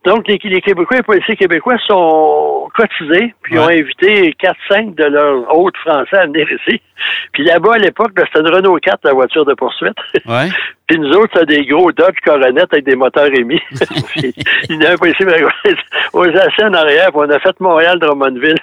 Donc, 0.06 0.28
les, 0.28 0.40
les 0.44 0.62
Québécois, 0.62 0.98
les 0.98 1.04
policiers 1.04 1.36
québécois 1.36 1.78
sont 1.88 2.70
cotisés, 2.76 3.34
puis 3.42 3.58
Ouais. 3.58 3.64
ont 3.64 3.70
invité 3.70 4.36
4-5 4.70 4.96
de 4.96 5.06
leurs 5.06 5.58
hôtes 5.58 5.78
français 5.78 6.18
à 6.18 6.26
venir 6.28 6.48
ici. 6.52 6.80
Puis 7.34 7.44
là-bas, 7.44 7.74
à 7.74 7.78
l'époque, 7.80 8.12
c'était 8.16 8.40
une 8.40 8.54
Renault 8.54 8.78
4, 8.78 9.00
la 9.04 9.14
voiture 9.14 9.46
de 9.46 9.54
poursuite. 9.56 9.98
Ouais. 10.26 10.50
Puis 10.88 11.00
nous 11.00 11.10
autres, 11.14 11.40
c'était 11.40 11.58
des 11.58 11.66
gros 11.66 11.92
Dodge 11.92 12.18
Coronet 12.24 12.62
avec 12.72 12.86
des 12.86 12.96
moteurs 12.96 13.34
émis. 13.34 13.62
Puis, 14.10 14.34
il 14.70 14.82
y 14.82 14.86
a 14.86 14.92
un 14.92 14.98
policier 14.98 15.26
mais, 15.26 15.42
aux 16.14 16.24
assis 16.26 16.64
en 16.64 16.74
arrière, 16.74 17.08
puis 17.12 17.22
on 17.26 17.30
a 17.30 17.40
fait 17.40 17.60
Montréal-Drummondville. 17.60 18.60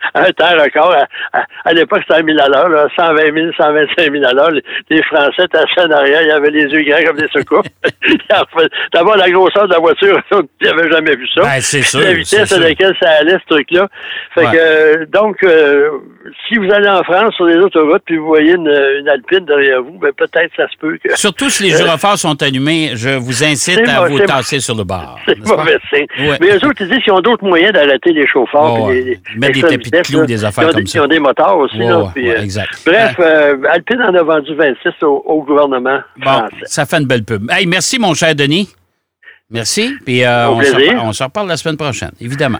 un 0.14 0.30
temps 0.32 0.62
record. 0.62 0.92
À, 0.92 1.38
à, 1.38 1.44
à 1.64 1.72
l'époque, 1.72 2.00
c'était 2.02 2.20
à 2.20 2.22
1000 2.22 2.38
à 2.40 2.48
l'heure, 2.48 2.68
là, 2.68 2.86
120 2.96 3.16
000, 3.34 3.52
125 3.56 4.12
000 4.12 4.24
à 4.24 4.32
l'heure. 4.32 4.50
Les, 4.50 4.62
les 4.90 5.02
Français 5.04 5.46
assis 5.52 5.80
en 5.86 5.90
arrière, 5.90 6.22
ils 6.22 6.30
avaient 6.30 6.50
les 6.50 6.64
yeux 6.64 6.82
grands 6.82 7.04
comme 7.06 7.16
des 7.18 7.28
secours. 7.32 7.62
D'abord, 8.92 9.16
la 9.16 9.30
grosseur 9.30 9.66
de 9.68 9.72
la 9.72 9.78
voiture, 9.78 10.20
ils 10.60 10.66
n'avaient 10.66 10.90
jamais 10.90 11.16
vu 11.16 11.26
ça. 11.34 11.42
Ben, 11.42 11.60
c'est 11.60 11.82
sûr. 11.82 12.00
la 12.00 12.12
vitesse 12.14 12.52
à 12.52 12.58
laquelle 12.58 12.94
ça 13.00 13.10
allait, 13.20 13.38
ce 13.48 13.54
truc-là. 13.54 13.88
Fait 14.34 14.46
Ouais. 14.46 14.52
que, 14.52 14.56
euh, 14.58 15.06
donc, 15.12 15.42
euh, 15.42 15.90
si 16.48 16.56
vous 16.56 16.70
allez 16.72 16.88
en 16.88 17.02
France 17.02 17.34
sur 17.34 17.44
les 17.46 17.56
autoroutes 17.56 18.02
puis 18.06 18.16
vous 18.16 18.26
voyez 18.26 18.52
une, 18.52 18.68
une 19.00 19.08
Alpine 19.08 19.44
derrière 19.44 19.82
vous, 19.82 19.98
ben 19.98 20.12
peut-être 20.16 20.52
ça 20.56 20.68
se 20.68 20.76
peut 20.78 20.96
que 21.02 21.16
Surtout 21.16 21.50
si 21.50 21.64
les 21.64 21.70
gyrophares 21.70 22.18
sont 22.18 22.40
allumés, 22.42 22.92
je 22.94 23.10
vous 23.18 23.42
incite 23.44 23.86
à 23.88 24.06
vous 24.06 24.20
tasser 24.20 24.60
sur 24.60 24.76
le 24.76 24.84
bar. 24.84 25.18
c'est 25.26 25.38
mauvais 25.46 25.78
signe. 25.92 26.06
Ouais. 26.20 26.36
Mais 26.40 26.50
eux 26.52 26.66
autres, 26.66 26.80
ils 26.80 26.88
disent 26.88 27.02
qu'ils 27.02 27.12
ont 27.12 27.20
d'autres 27.20 27.44
moyens 27.44 27.72
d'arrêter 27.72 28.12
les 28.12 28.26
chauffeurs. 28.26 28.86
Puis 28.88 28.94
les- 29.02 29.18
les- 29.36 29.78
Des 29.90 29.98
de 29.98 30.02
clous, 30.02 30.44
affaires 30.44 30.70
comme 30.70 30.86
ça. 30.86 30.98
Ils 30.98 31.02
ont 31.02 31.06
des 31.06 31.18
moteurs 31.18 31.56
aussi. 31.58 31.78
Ouais, 31.78 31.86
là, 31.86 32.00
ouais, 32.00 32.08
puis, 32.14 32.28
ouais, 32.28 32.38
euh, 32.38 32.42
exact. 32.42 32.70
Bref, 32.86 33.16
euh, 33.18 33.56
Alpine 33.70 34.02
en 34.02 34.14
a 34.14 34.22
vendu 34.22 34.54
26 34.54 34.90
au, 35.02 35.22
au 35.26 35.42
gouvernement 35.42 36.00
Bon, 36.16 36.24
français. 36.30 36.56
ça 36.64 36.86
fait 36.86 36.96
une 36.98 37.06
belle 37.06 37.24
pub. 37.24 37.50
Hey, 37.50 37.66
merci, 37.66 37.98
mon 37.98 38.14
cher 38.14 38.34
Denis. 38.34 38.68
Merci. 39.50 39.94
Puis 40.04 40.24
euh, 40.24 40.50
on, 40.50 40.60
se 40.62 40.74
reparle, 40.74 40.98
on 41.02 41.12
se 41.12 41.22
reparle 41.22 41.48
la 41.48 41.56
semaine 41.56 41.76
prochaine, 41.76 42.12
évidemment. 42.20 42.58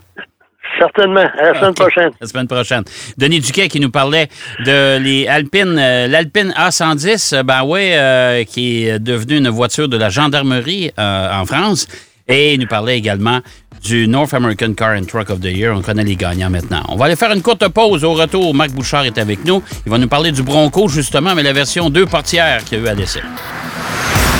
Certainement. 0.78 1.26
À 1.38 1.42
la 1.52 1.54
semaine 1.54 1.74
prochaine. 1.74 2.10
La 2.20 2.26
semaine 2.26 2.46
prochaine. 2.46 2.82
Denis 3.16 3.40
Duquet 3.40 3.68
qui 3.68 3.80
nous 3.80 3.90
parlait 3.90 4.28
de 4.64 4.98
les 4.98 5.26
Alpines, 5.26 5.74
l'Alpine 5.74 6.52
A110, 6.56 7.34
euh, 7.34 7.42
ben 7.42 7.64
ouais, 7.64 7.92
euh, 7.94 8.44
qui 8.44 8.86
est 8.86 8.98
devenue 8.98 9.38
une 9.38 9.48
voiture 9.48 9.88
de 9.88 9.96
la 9.96 10.08
gendarmerie 10.08 10.90
euh, 10.98 11.32
en 11.32 11.44
France. 11.46 11.88
Et 12.28 12.54
il 12.54 12.60
nous 12.60 12.66
parlait 12.66 12.96
également 12.98 13.40
du 13.82 14.08
North 14.08 14.34
American 14.34 14.74
Car 14.74 14.96
and 14.96 15.04
Truck 15.04 15.30
of 15.30 15.40
the 15.40 15.44
Year. 15.46 15.74
On 15.76 15.82
connaît 15.82 16.04
les 16.04 16.16
gagnants 16.16 16.50
maintenant. 16.50 16.82
On 16.88 16.96
va 16.96 17.06
aller 17.06 17.16
faire 17.16 17.32
une 17.32 17.42
courte 17.42 17.66
pause. 17.68 18.04
Au 18.04 18.14
retour, 18.14 18.54
Marc 18.54 18.70
Bouchard 18.70 19.04
est 19.04 19.18
avec 19.18 19.44
nous. 19.44 19.62
Il 19.86 19.90
va 19.90 19.98
nous 19.98 20.08
parler 20.08 20.32
du 20.32 20.42
Bronco, 20.42 20.88
justement, 20.88 21.34
mais 21.34 21.42
la 21.42 21.52
version 21.52 21.90
deux 21.90 22.06
portières 22.06 22.64
qu'il 22.64 22.78
y 22.78 22.80
a 22.80 22.84
eu 22.84 22.88
à 22.88 22.94
l'essai. 22.94 23.22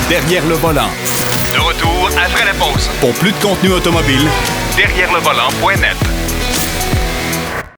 Derrière 0.09 0.47
le 0.47 0.55
volant. 0.55 0.89
De 1.45 1.59
retour 1.61 2.11
après 2.17 2.45
la 2.45 2.55
pause. 2.55 2.89
Pour 3.01 3.13
plus 3.15 3.33
de 3.33 3.37
contenu 3.37 3.71
automobile, 3.71 4.27
Derrière 4.77 5.13
le 5.13 5.19
volant.net. 5.19 6.18